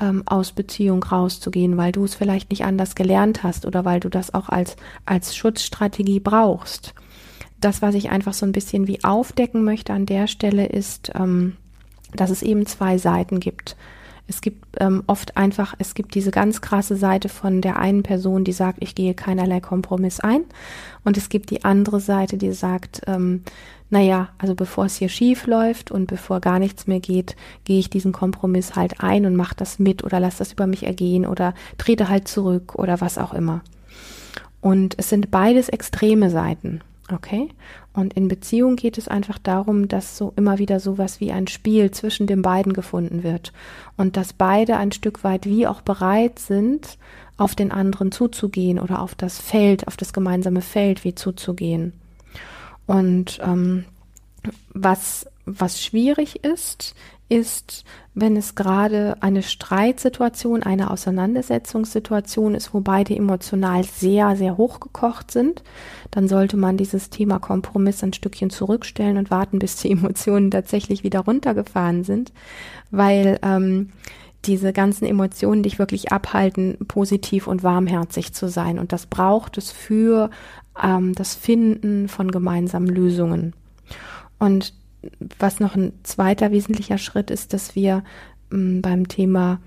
ähm, 0.00 0.22
aus 0.26 0.52
Beziehung 0.52 1.02
rauszugehen, 1.02 1.76
weil 1.76 1.92
du 1.92 2.04
es 2.04 2.14
vielleicht 2.14 2.50
nicht 2.50 2.64
anders 2.64 2.94
gelernt 2.94 3.42
hast 3.42 3.66
oder 3.66 3.84
weil 3.84 4.00
du 4.00 4.08
das 4.08 4.32
auch 4.32 4.48
als, 4.48 4.76
als 5.04 5.36
Schutzstrategie 5.36 6.20
brauchst. 6.20 6.94
Das, 7.60 7.82
was 7.82 7.94
ich 7.94 8.10
einfach 8.10 8.34
so 8.34 8.46
ein 8.46 8.52
bisschen 8.52 8.86
wie 8.86 9.02
aufdecken 9.04 9.64
möchte 9.64 9.92
an 9.92 10.06
der 10.06 10.28
Stelle, 10.28 10.66
ist, 10.66 11.10
ähm, 11.14 11.56
dass 12.14 12.30
es 12.30 12.42
eben 12.42 12.66
zwei 12.66 12.98
Seiten 12.98 13.40
gibt. 13.40 13.76
Es 14.26 14.42
gibt 14.42 14.76
ähm, 14.78 15.02
oft 15.06 15.38
einfach, 15.38 15.74
es 15.78 15.94
gibt 15.94 16.14
diese 16.14 16.30
ganz 16.30 16.60
krasse 16.60 16.96
Seite 16.96 17.30
von 17.30 17.62
der 17.62 17.78
einen 17.78 18.02
Person, 18.02 18.44
die 18.44 18.52
sagt, 18.52 18.78
ich 18.82 18.94
gehe 18.94 19.14
keinerlei 19.14 19.60
Kompromiss 19.60 20.20
ein. 20.20 20.42
Und 21.02 21.16
es 21.16 21.30
gibt 21.30 21.48
die 21.50 21.64
andere 21.64 21.98
Seite, 21.98 22.36
die 22.36 22.52
sagt, 22.52 23.00
ähm, 23.06 23.42
naja, 23.88 24.28
also 24.36 24.54
bevor 24.54 24.84
es 24.84 24.96
hier 24.96 25.08
schief 25.08 25.46
läuft 25.46 25.90
und 25.90 26.08
bevor 26.08 26.40
gar 26.40 26.58
nichts 26.58 26.86
mehr 26.86 27.00
geht, 27.00 27.36
gehe 27.64 27.78
ich 27.78 27.88
diesen 27.88 28.12
Kompromiss 28.12 28.76
halt 28.76 29.00
ein 29.00 29.24
und 29.24 29.34
mache 29.34 29.56
das 29.56 29.78
mit 29.78 30.04
oder 30.04 30.20
lass 30.20 30.36
das 30.36 30.52
über 30.52 30.66
mich 30.66 30.84
ergehen 30.84 31.24
oder 31.24 31.54
trete 31.78 32.10
halt 32.10 32.28
zurück 32.28 32.74
oder 32.74 33.00
was 33.00 33.16
auch 33.16 33.32
immer. 33.32 33.62
Und 34.60 34.94
es 34.98 35.08
sind 35.08 35.30
beides 35.30 35.70
extreme 35.70 36.28
Seiten. 36.28 36.82
Okay? 37.12 37.48
Und 37.92 38.14
in 38.14 38.28
Beziehung 38.28 38.76
geht 38.76 38.98
es 38.98 39.08
einfach 39.08 39.38
darum, 39.38 39.88
dass 39.88 40.16
so 40.16 40.32
immer 40.36 40.58
wieder 40.58 40.78
sowas 40.78 41.20
wie 41.20 41.32
ein 41.32 41.46
Spiel 41.46 41.90
zwischen 41.90 42.26
den 42.26 42.42
beiden 42.42 42.74
gefunden 42.74 43.22
wird 43.22 43.52
und 43.96 44.16
dass 44.16 44.32
beide 44.32 44.76
ein 44.76 44.92
Stück 44.92 45.24
weit 45.24 45.46
wie 45.46 45.66
auch 45.66 45.80
bereit 45.80 46.38
sind, 46.38 46.98
auf 47.38 47.54
den 47.54 47.72
anderen 47.72 48.12
zuzugehen 48.12 48.78
oder 48.78 49.00
auf 49.00 49.14
das 49.14 49.38
Feld, 49.38 49.86
auf 49.88 49.96
das 49.96 50.12
gemeinsame 50.12 50.60
Feld 50.60 51.04
wie 51.04 51.14
zuzugehen. 51.14 51.94
Und 52.86 53.38
ähm, 53.42 53.84
was 54.74 55.26
was 55.48 55.82
schwierig 55.82 56.44
ist, 56.44 56.94
ist, 57.28 57.84
wenn 58.14 58.36
es 58.36 58.54
gerade 58.54 59.16
eine 59.20 59.42
Streitsituation, 59.42 60.62
eine 60.62 60.90
Auseinandersetzungssituation 60.90 62.54
ist, 62.54 62.72
wo 62.74 62.80
beide 62.80 63.14
emotional 63.14 63.84
sehr, 63.84 64.34
sehr 64.36 64.56
hochgekocht 64.56 65.30
sind, 65.30 65.62
dann 66.10 66.26
sollte 66.26 66.56
man 66.56 66.76
dieses 66.76 67.10
Thema 67.10 67.38
Kompromiss 67.38 68.02
ein 68.02 68.12
Stückchen 68.12 68.50
zurückstellen 68.50 69.18
und 69.18 69.30
warten, 69.30 69.58
bis 69.58 69.76
die 69.76 69.90
Emotionen 69.92 70.50
tatsächlich 70.50 71.04
wieder 71.04 71.20
runtergefahren 71.20 72.04
sind, 72.04 72.32
weil 72.90 73.38
ähm, 73.42 73.90
diese 74.44 74.72
ganzen 74.72 75.04
Emotionen 75.04 75.62
dich 75.62 75.78
wirklich 75.78 76.12
abhalten, 76.12 76.78
positiv 76.86 77.46
und 77.46 77.62
warmherzig 77.62 78.32
zu 78.32 78.48
sein. 78.48 78.78
Und 78.78 78.92
das 78.92 79.06
braucht 79.06 79.58
es 79.58 79.70
für 79.70 80.30
ähm, 80.82 81.14
das 81.14 81.34
Finden 81.34 82.08
von 82.08 82.30
gemeinsamen 82.30 82.88
Lösungen. 82.88 83.52
Und 84.38 84.72
was 85.38 85.60
noch 85.60 85.74
ein 85.74 85.92
zweiter 86.02 86.50
wesentlicher 86.50 86.98
Schritt 86.98 87.30
ist, 87.30 87.52
dass 87.52 87.74
wir 87.74 88.02
m, 88.50 88.78
mm, 88.78 88.82
beim 88.82 89.08
Thema 89.08 89.60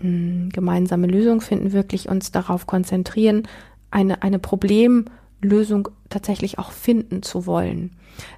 m, 0.00 0.46
mm, 0.46 0.48
gemeinsame 0.50 1.06
Lösung 1.06 1.40
finden, 1.40 1.72
wirklich 1.72 2.08
uns 2.08 2.32
darauf 2.32 2.66
konzentrieren, 2.66 3.48
eine, 3.90 4.22
eine 4.22 4.38
Problemlösung 4.38 5.88
tatsächlich 6.08 6.58
auch 6.58 6.72
finden 6.72 7.22
zu 7.22 7.46
wollen. 7.46 7.92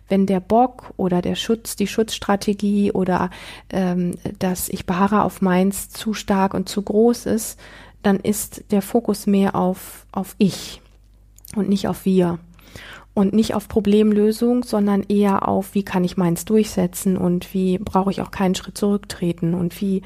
Wenn 0.09 0.27
der 0.27 0.41
Bock 0.41 0.93
oder 0.97 1.21
der 1.23 1.35
Schutz, 1.35 1.77
die 1.77 1.87
Schutzstrategie 1.87 2.93
oder 2.93 3.31
ähm, 3.71 4.15
dass 4.39 4.69
ich 4.69 4.87
beharre 4.87 5.25
auf 5.25 5.43
meins 5.43 5.91
zu 5.91 6.15
stark 6.15 6.55
und 6.55 6.69
zu 6.69 6.83
groß 6.83 7.27
ist, 7.27 7.59
dann 8.03 8.21
ist 8.21 8.65
der 8.71 8.83
Fokus 8.83 9.27
mehr 9.27 9.57
auf, 9.57 10.07
auf 10.13 10.35
ich 10.39 10.81
und 11.57 11.69
nicht 11.69 11.89
auf 11.89 12.05
wir 12.05 12.39
und 13.15 13.33
nicht 13.33 13.55
auf 13.55 13.69
Problemlösung, 13.69 14.65
sondern 14.65 15.05
eher 15.05 15.47
auf, 15.47 15.75
wie 15.75 15.85
kann 15.85 16.03
ich 16.03 16.17
meins 16.17 16.45
durchsetzen 16.45 17.17
und 17.17 17.55
wie 17.55 17.79
brauche 17.79 18.11
ich 18.11 18.21
auch 18.21 18.33
keinen 18.33 18.57
Schritt 18.57 18.77
zurücktreten 18.77 19.55
und 19.55 19.81
wie, 19.81 20.03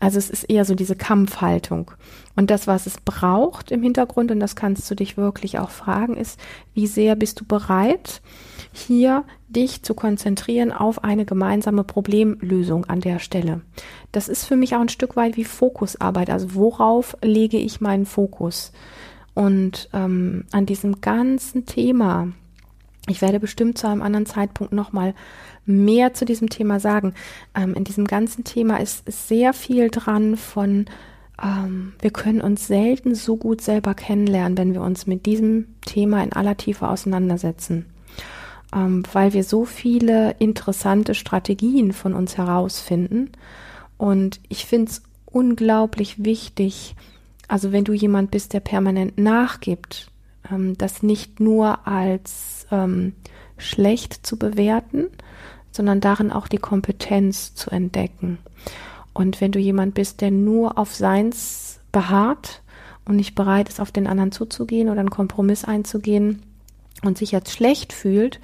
also 0.00 0.18
es 0.18 0.30
ist 0.30 0.44
eher 0.44 0.64
so 0.64 0.74
diese 0.74 0.96
Kampfhaltung. 0.96 1.90
Und 2.34 2.50
das, 2.50 2.66
was 2.66 2.86
es 2.86 2.96
braucht 2.98 3.70
im 3.70 3.82
Hintergrund, 3.82 4.30
und 4.30 4.40
das 4.40 4.56
kannst 4.56 4.90
du 4.90 4.94
dich 4.94 5.18
wirklich 5.18 5.58
auch 5.58 5.70
fragen, 5.70 6.16
ist, 6.16 6.40
wie 6.72 6.86
sehr 6.86 7.14
bist 7.14 7.40
du 7.40 7.44
bereit, 7.44 8.22
hier 8.72 9.24
dich 9.48 9.82
zu 9.82 9.94
konzentrieren 9.94 10.72
auf 10.72 11.04
eine 11.04 11.26
gemeinsame 11.26 11.84
Problemlösung 11.84 12.86
an 12.86 13.00
der 13.00 13.18
Stelle. 13.18 13.60
Das 14.12 14.28
ist 14.28 14.44
für 14.46 14.56
mich 14.56 14.74
auch 14.74 14.80
ein 14.80 14.88
Stück 14.88 15.14
weit 15.16 15.36
wie 15.36 15.44
Fokusarbeit. 15.44 16.30
Also 16.30 16.54
worauf 16.54 17.16
lege 17.22 17.58
ich 17.58 17.82
meinen 17.82 18.06
Fokus? 18.06 18.72
Und 19.34 19.90
ähm, 19.92 20.44
an 20.52 20.64
diesem 20.64 21.02
ganzen 21.02 21.66
Thema 21.66 22.28
ich 23.06 23.22
werde 23.22 23.40
bestimmt 23.40 23.78
zu 23.78 23.88
einem 23.88 24.02
anderen 24.02 24.26
Zeitpunkt 24.26 24.72
nochmal 24.72 25.14
mehr 25.64 26.14
zu 26.14 26.24
diesem 26.24 26.48
Thema 26.48 26.80
sagen. 26.80 27.14
Ähm, 27.54 27.74
in 27.74 27.84
diesem 27.84 28.06
ganzen 28.06 28.44
Thema 28.44 28.78
ist, 28.78 29.04
sehr 29.28 29.52
viel 29.52 29.90
dran 29.90 30.36
von, 30.36 30.86
ähm, 31.42 31.92
wir 32.00 32.10
können 32.10 32.40
uns 32.40 32.66
selten 32.66 33.14
so 33.14 33.36
gut 33.36 33.60
selber 33.60 33.94
kennenlernen, 33.94 34.58
wenn 34.58 34.72
wir 34.72 34.82
uns 34.82 35.06
mit 35.06 35.26
diesem 35.26 35.68
Thema 35.84 36.22
in 36.22 36.32
aller 36.32 36.56
Tiefe 36.56 36.88
auseinandersetzen. 36.88 37.86
Ähm, 38.74 39.04
weil 39.12 39.32
wir 39.32 39.44
so 39.44 39.64
viele 39.64 40.34
interessante 40.38 41.14
Strategien 41.14 41.92
von 41.92 42.14
uns 42.14 42.36
herausfinden. 42.36 43.30
Und 43.96 44.40
ich 44.48 44.66
finde 44.66 44.90
es 44.90 45.02
unglaublich 45.26 46.24
wichtig, 46.24 46.96
also 47.48 47.70
wenn 47.70 47.84
du 47.84 47.92
jemand 47.92 48.30
bist, 48.30 48.52
der 48.52 48.60
permanent 48.60 49.18
nachgibt, 49.18 50.10
ähm, 50.50 50.76
das 50.78 51.02
nicht 51.02 51.40
nur 51.40 51.86
als 51.86 52.55
ähm, 52.70 53.14
schlecht 53.58 54.26
zu 54.26 54.38
bewerten, 54.38 55.06
sondern 55.70 56.00
darin 56.00 56.32
auch 56.32 56.48
die 56.48 56.58
Kompetenz 56.58 57.54
zu 57.54 57.70
entdecken. 57.70 58.38
Und 59.12 59.40
wenn 59.40 59.52
du 59.52 59.58
jemand 59.58 59.94
bist, 59.94 60.20
der 60.20 60.30
nur 60.30 60.78
auf 60.78 60.94
Seins 60.94 61.80
beharrt 61.92 62.62
und 63.06 63.16
nicht 63.16 63.34
bereit 63.34 63.68
ist, 63.68 63.80
auf 63.80 63.92
den 63.92 64.06
anderen 64.06 64.32
zuzugehen 64.32 64.88
oder 64.88 65.00
einen 65.00 65.10
Kompromiss 65.10 65.64
einzugehen 65.64 66.42
und 67.02 67.16
sich 67.16 67.32
jetzt 67.32 67.52
schlecht 67.52 67.92
fühlt, 67.92 68.40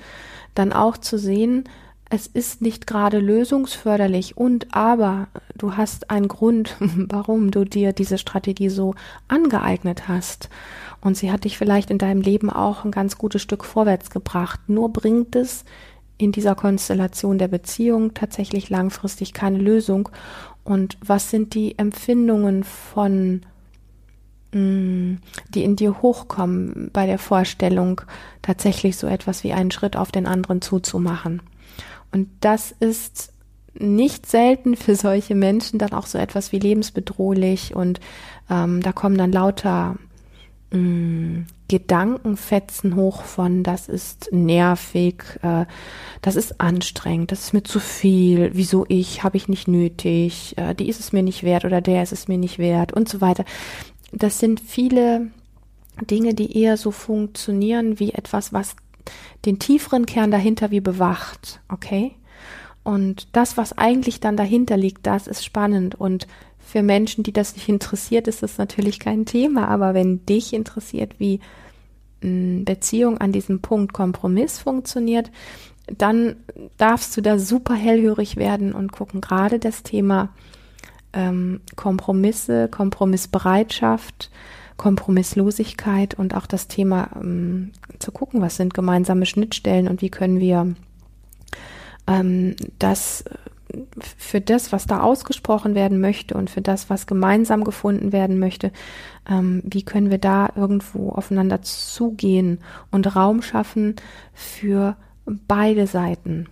dann 0.55 0.73
auch 0.73 0.97
zu 0.97 1.19
sehen, 1.19 1.65
es 2.13 2.27
ist 2.27 2.61
nicht 2.61 2.87
gerade 2.87 3.21
lösungsförderlich 3.21 4.37
und 4.37 4.75
aber 4.75 5.29
du 5.57 5.79
hast 5.79 6.11
einen 6.11 6.29
Grund, 6.29 6.77
warum 6.81 7.51
du 7.51 7.65
dir 7.65 7.95
diese 7.95 8.19
Strategie 8.19 8.69
so 8.69 8.95
angeeignet 9.29 10.09
hast. 10.09 10.51
Und 11.01 11.17
sie 11.17 11.33
hat 11.33 11.45
dich 11.45 11.57
vielleicht 11.57 11.91
in 11.91 11.97
deinem 11.97 12.21
Leben 12.21 12.51
auch 12.51 12.85
ein 12.85 12.91
ganz 12.91 13.17
gutes 13.17 13.41
Stück 13.41 13.65
vorwärts 13.65 14.11
gebracht. 14.11 14.61
Nur 14.67 14.93
bringt 14.93 15.35
es 15.37 15.65
in 16.19 16.33
dieser 16.33 16.55
Konstellation 16.55 17.39
der 17.39 17.49
Beziehung 17.49 18.13
tatsächlich 18.13 18.69
langfristig 18.69 19.33
keine 19.33 19.59
Lösung. 19.59 20.11
Und 20.65 20.99
was 21.01 21.31
sind 21.31 21.55
die 21.55 21.79
Empfindungen 21.79 22.63
von 22.63 23.41
mm, 24.53 25.15
die 25.49 25.65
in 25.65 25.77
dir 25.77 26.03
hochkommen 26.03 26.91
bei 26.93 27.07
der 27.07 27.19
Vorstellung, 27.19 28.03
tatsächlich 28.43 28.99
so 28.99 29.07
etwas 29.07 29.45
wie 29.45 29.55
einen 29.55 29.71
Schritt 29.71 29.97
auf 29.97 30.13
den 30.13 30.27
anderen 30.27 30.61
zuzumachen. 30.61 31.41
Und 32.13 32.29
das 32.41 32.73
ist 32.73 33.33
nicht 33.75 34.27
selten 34.27 34.77
für 34.77 34.97
solche 34.97 35.35
Menschen 35.35 35.79
dann 35.79 35.93
auch 35.93 36.07
so 36.07 36.19
etwas 36.19 36.53
wie 36.53 36.59
lebensbedrohlich 36.59 37.75
und 37.75 38.01
ähm, 38.51 38.83
da 38.83 38.93
kommen 38.93 39.17
dann 39.17 39.33
lauter 39.33 39.97
mh, 40.71 40.79
mm, 40.79 41.47
Gedankenfetzen 41.69 42.97
hoch 42.97 43.23
von, 43.23 43.63
das 43.63 43.89
ist 43.89 44.29
nervig, 44.31 45.25
äh, 45.41 45.65
das 46.21 46.37
ist 46.37 46.61
anstrengend, 46.61 47.33
das 47.33 47.45
ist 47.45 47.55
mir 47.55 47.63
zu 47.63 47.81
viel, 47.81 48.51
wieso 48.53 48.85
ich, 48.89 49.25
habe 49.25 49.39
ich 49.39 49.49
nicht 49.49 49.69
nötig, 49.69 50.55
äh, 50.59 50.75
die 50.75 50.91
ist 50.91 51.01
es 51.01 51.13
mir 51.13 51.23
nicht 51.23 51.45
wert 51.45 51.65
oder 51.65 51.81
der 51.81 52.03
ist 52.03 52.13
es 52.13 52.29
mir 52.29 52.37
nicht 52.37 52.59
wert 52.59 52.93
und 52.93 53.09
so 53.09 53.23
weiter. 53.23 53.47
Das 54.13 54.39
sind 54.39 54.61
viele 54.61 55.31
Dinge, 56.11 56.35
die 56.35 56.59
eher 56.59 56.77
so 56.77 56.91
funktionieren 56.91 57.99
wie 57.99 58.13
etwas, 58.13 58.53
was 58.53 58.77
den 59.45 59.59
tieferen 59.59 60.07
Kern 60.07 60.31
dahinter 60.31 60.71
wie 60.71 60.81
bewacht, 60.81 61.61
okay? 61.69 62.13
Und 62.85 63.29
das, 63.37 63.57
was 63.57 63.77
eigentlich 63.79 64.21
dann 64.21 64.37
dahinter 64.37 64.77
liegt, 64.77 65.07
das 65.07 65.27
ist 65.27 65.45
spannend. 65.45 65.95
Und 65.95 66.27
für 66.59 66.83
Menschen, 66.83 67.23
die 67.23 67.33
das 67.33 67.55
nicht 67.55 67.69
interessiert, 67.69 68.27
ist 68.29 68.43
das 68.43 68.59
natürlich 68.59 68.99
kein 68.99 69.25
Thema. 69.25 69.69
Aber 69.69 69.95
wenn 69.95 70.25
dich 70.27 70.53
interessiert, 70.53 71.15
wie 71.19 71.41
hm, 72.23 72.65
Beziehung 72.65 73.19
an 73.19 73.33
diesem 73.33 73.61
Punkt 73.61 73.93
Kompromiss 73.93 74.59
funktioniert, 74.59 75.31
dann 75.87 76.37
darfst 76.77 77.17
du 77.17 77.21
da 77.21 77.39
super 77.39 77.75
hellhörig 77.75 78.37
werden 78.37 78.73
und 78.73 78.93
gucken. 78.93 79.21
Gerade 79.21 79.59
das 79.59 79.83
Thema 79.83 80.31
ähm, 81.13 81.61
Kompromisse, 81.77 82.69
Kompromissbereitschaft, 82.69 84.31
Kompromisslosigkeit 84.77 86.15
und 86.15 86.35
auch 86.35 86.47
das 86.47 86.69
Thema 86.69 87.11
ähm, 87.17 87.73
zu 87.99 88.13
gucken, 88.13 88.41
was 88.41 88.57
sind 88.57 88.75
gemeinsame 88.75 89.27
Schnittstellen 89.27 89.89
und 89.89 90.03
wie 90.03 90.11
können 90.11 90.41
wir 90.41 90.75
ähm, 92.07 92.57
das 92.79 93.25
für 94.19 94.41
das, 94.41 94.73
was 94.73 94.87
da 94.87 95.01
ausgesprochen 95.01 95.75
werden 95.75 96.01
möchte 96.01 96.35
und 96.35 96.51
für 96.51 96.61
das, 96.61 96.91
was 96.91 97.07
gemeinsam 97.07 97.65
gefunden 97.65 98.13
werden 98.13 98.39
möchte, 98.39 98.71
ähm, 99.29 99.63
wie 99.65 99.83
können 99.83 100.11
wir 100.11 100.19
da 100.19 100.51
irgendwo 100.57 101.11
aufeinander 101.11 101.63
zugehen 101.63 102.59
und 102.91 103.17
Raum 103.17 103.43
schaffen 103.43 103.97
für 104.35 104.97
beide 105.25 105.87
Seiten. 105.87 106.49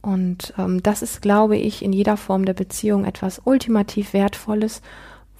Und 0.00 0.52
ähm, 0.58 0.82
das 0.82 1.02
ist, 1.02 1.22
glaube 1.22 1.56
ich, 1.56 1.84
in 1.84 1.92
jeder 1.92 2.16
Form 2.16 2.44
der 2.44 2.54
Beziehung 2.54 3.04
etwas 3.04 3.40
ultimativ 3.44 4.12
Wertvolles, 4.12 4.82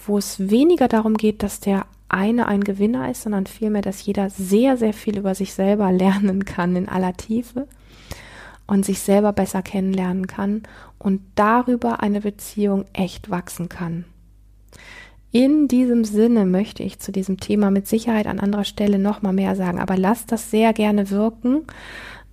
wo 0.06 0.18
es 0.18 0.50
weniger 0.50 0.88
darum 0.88 1.16
geht, 1.16 1.42
dass 1.42 1.60
der 1.60 1.86
eine 2.08 2.46
ein 2.46 2.62
Gewinner 2.62 3.10
ist, 3.10 3.22
sondern 3.22 3.46
vielmehr, 3.46 3.82
dass 3.82 4.04
jeder 4.04 4.28
sehr, 4.30 4.76
sehr 4.76 4.92
viel 4.92 5.18
über 5.18 5.34
sich 5.34 5.54
selber 5.54 5.90
lernen 5.92 6.44
kann 6.44 6.76
in 6.76 6.88
aller 6.88 7.14
Tiefe 7.14 7.66
und 8.66 8.84
sich 8.84 9.00
selber 9.00 9.32
besser 9.32 9.62
kennenlernen 9.62 10.26
kann 10.26 10.62
und 10.98 11.20
darüber 11.34 12.02
eine 12.02 12.20
Beziehung 12.20 12.84
echt 12.92 13.30
wachsen 13.30 13.68
kann. 13.68 14.04
In 15.32 15.66
diesem 15.66 16.04
Sinne 16.04 16.44
möchte 16.44 16.82
ich 16.82 16.98
zu 16.98 17.10
diesem 17.10 17.40
Thema 17.40 17.70
mit 17.70 17.88
Sicherheit 17.88 18.26
an 18.26 18.38
anderer 18.38 18.64
Stelle 18.64 18.98
nochmal 18.98 19.32
mehr 19.32 19.56
sagen, 19.56 19.80
aber 19.80 19.96
lasst 19.96 20.30
das 20.30 20.50
sehr 20.50 20.74
gerne 20.74 21.10
wirken. 21.10 21.62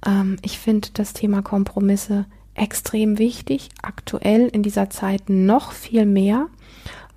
Ähm, 0.05 0.36
ich 0.41 0.60
finde 0.60 0.89
das 0.93 1.13
Thema 1.13 1.41
Kompromisse 1.41 2.25
extrem 2.55 3.17
wichtig, 3.17 3.69
aktuell 3.82 4.49
in 4.49 4.63
dieser 4.63 4.89
Zeit 4.89 5.29
noch 5.29 5.71
viel 5.71 6.05
mehr, 6.05 6.47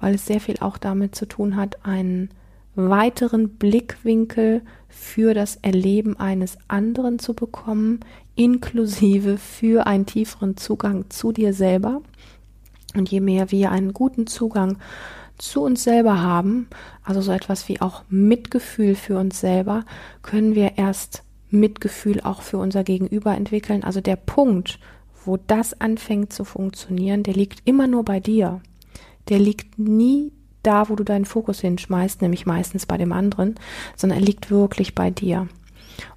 weil 0.02 0.16
es 0.16 0.26
sehr 0.26 0.40
viel 0.40 0.56
auch 0.58 0.78
damit 0.78 1.14
zu 1.14 1.26
tun 1.26 1.54
hat, 1.54 1.86
einen 1.86 2.30
weiteren 2.74 3.50
Blickwinkel 3.50 4.62
für 4.88 5.32
das 5.32 5.56
Erleben 5.62 6.18
eines 6.18 6.58
anderen 6.66 7.20
zu 7.20 7.34
bekommen, 7.34 8.00
inklusive 8.34 9.38
für 9.38 9.86
einen 9.86 10.04
tieferen 10.04 10.56
Zugang 10.56 11.08
zu 11.08 11.30
dir 11.30 11.54
selber. 11.54 12.02
Und 12.96 13.12
je 13.12 13.20
mehr 13.20 13.52
wir 13.52 13.70
einen 13.70 13.92
guten 13.92 14.26
Zugang 14.26 14.78
zu 15.38 15.62
uns 15.62 15.84
selber 15.84 16.20
haben, 16.20 16.66
also 17.04 17.20
so 17.20 17.30
etwas 17.30 17.68
wie 17.68 17.80
auch 17.80 18.02
Mitgefühl 18.08 18.96
für 18.96 19.18
uns 19.18 19.38
selber, 19.38 19.84
können 20.22 20.56
wir 20.56 20.78
erst 20.78 21.22
Mitgefühl 21.48 22.20
auch 22.22 22.42
für 22.42 22.58
unser 22.58 22.82
Gegenüber 22.82 23.36
entwickeln. 23.36 23.84
Also 23.84 24.00
der 24.00 24.16
Punkt, 24.16 24.80
wo 25.24 25.36
das 25.36 25.80
anfängt 25.80 26.32
zu 26.32 26.44
funktionieren, 26.44 27.22
der 27.22 27.34
liegt 27.34 27.60
immer 27.68 27.86
nur 27.86 28.04
bei 28.04 28.18
dir. 28.18 28.60
Der 29.28 29.38
liegt 29.38 29.78
nie 29.78 30.32
da, 30.62 30.88
wo 30.88 30.96
du 30.96 31.04
deinen 31.04 31.24
Fokus 31.24 31.60
hinschmeißt, 31.60 32.22
nämlich 32.22 32.46
meistens 32.46 32.86
bei 32.86 32.96
dem 32.96 33.12
anderen, 33.12 33.56
sondern 33.96 34.20
er 34.20 34.24
liegt 34.24 34.50
wirklich 34.50 34.94
bei 34.94 35.10
dir. 35.10 35.48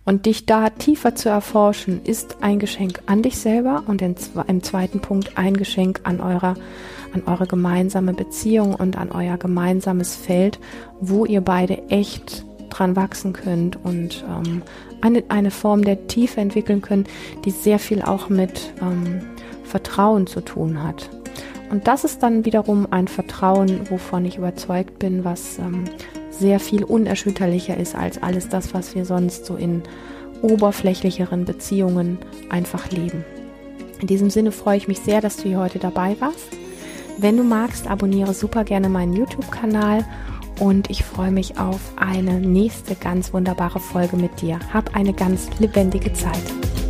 Und 0.04 0.26
dich 0.26 0.46
da 0.46 0.70
tiefer 0.70 1.15
zu 1.15 1.30
erforschen, 1.30 2.02
ist 2.04 2.38
ein 2.41 2.60
Geschenk 2.60 3.02
an 3.08 3.22
dich 3.22 3.38
selber 3.38 3.84
und 3.88 4.02
im 4.02 4.63
zweiten 4.63 5.00
Punkt 5.00 5.38
ein 5.38 5.58
Geschenk 5.58 6.02
an 6.04 6.22
eurer, 6.22 6.56
an 7.13 7.24
eure 7.26 7.48
gemeinsame 7.48 8.13
Beziehung 8.13 8.76
und 8.76 8.98
an 8.98 9.12
euer 9.12 9.38
gemeinsames 9.38 10.15
Feld, 10.15 10.60
wo 11.00 11.26
ihr 11.26 11.41
beide 11.41 11.89
echt 11.89 12.46
dran 12.70 12.96
wachsen 12.96 13.34
könnt 13.34 13.84
und 13.84 14.24
ähm, 14.28 14.62
eine, 15.02 15.24
eine 15.30 15.52
Form 15.52 15.84
der 15.84 16.08
Tiefe 16.08 16.41
entwickeln 16.41 16.82
könnt, 16.82 17.08
die 17.46 17.52
sehr 17.52 17.80
viel 17.80 18.02
auch 18.02 18.30
mit 18.30 18.74
ähm, 18.82 19.22
Vertrauen 19.63 20.28
zu 20.28 20.41
tun 20.41 20.84
hat. 20.84 21.10
Und 21.69 21.88
das 21.88 22.04
ist 22.04 22.21
dann 22.23 22.45
wiederum 22.45 22.88
ein 22.91 23.08
Vertrauen, 23.08 23.89
wovon 23.89 24.25
ich 24.25 24.38
überzeugt 24.38 24.99
bin, 24.99 25.23
was 25.23 25.60
ähm, 25.60 25.86
sehr 26.30 26.60
viel 26.60 26.84
unerschütterlicher 26.84 27.78
ist 27.78 27.95
als 27.95 28.21
alles 28.21 28.49
das, 28.49 28.73
was 28.73 28.95
wir 28.95 29.06
sonst 29.06 29.45
so 29.45 29.56
in 29.56 29.84
oberflächlicheren 30.41 31.45
Beziehungen 31.45 32.19
einfach 32.49 32.91
leben. 32.91 33.25
In 33.99 34.08
diesem 34.08 34.30
Sinne 34.30 34.51
freue 34.51 34.78
ich 34.78 34.88
mich 34.88 34.99
sehr, 34.99 35.21
dass 35.21 35.38
du 35.38 35.43
hier 35.43 35.60
heute 35.60 35.80
dabei 35.80 36.15
warst. 36.19 36.49
Wenn 37.17 37.38
du 37.38 37.43
magst, 37.43 37.88
abonniere 37.88 38.34
super 38.34 38.65
gerne 38.65 38.89
meinen 38.89 39.13
YouTube-Kanal 39.13 40.06
und 40.60 40.89
ich 40.89 41.04
freue 41.04 41.32
mich 41.32 41.58
auf 41.58 41.80
eine 41.95 42.39
nächste 42.39 42.95
ganz 42.95 43.34
wunderbare 43.34 43.80
Folge 43.80 44.17
mit 44.17 44.41
dir. 44.41 44.60
Hab 44.73 44.95
eine 44.95 45.13
ganz 45.13 45.49
lebendige 45.60 46.12
Zeit. 46.13 46.85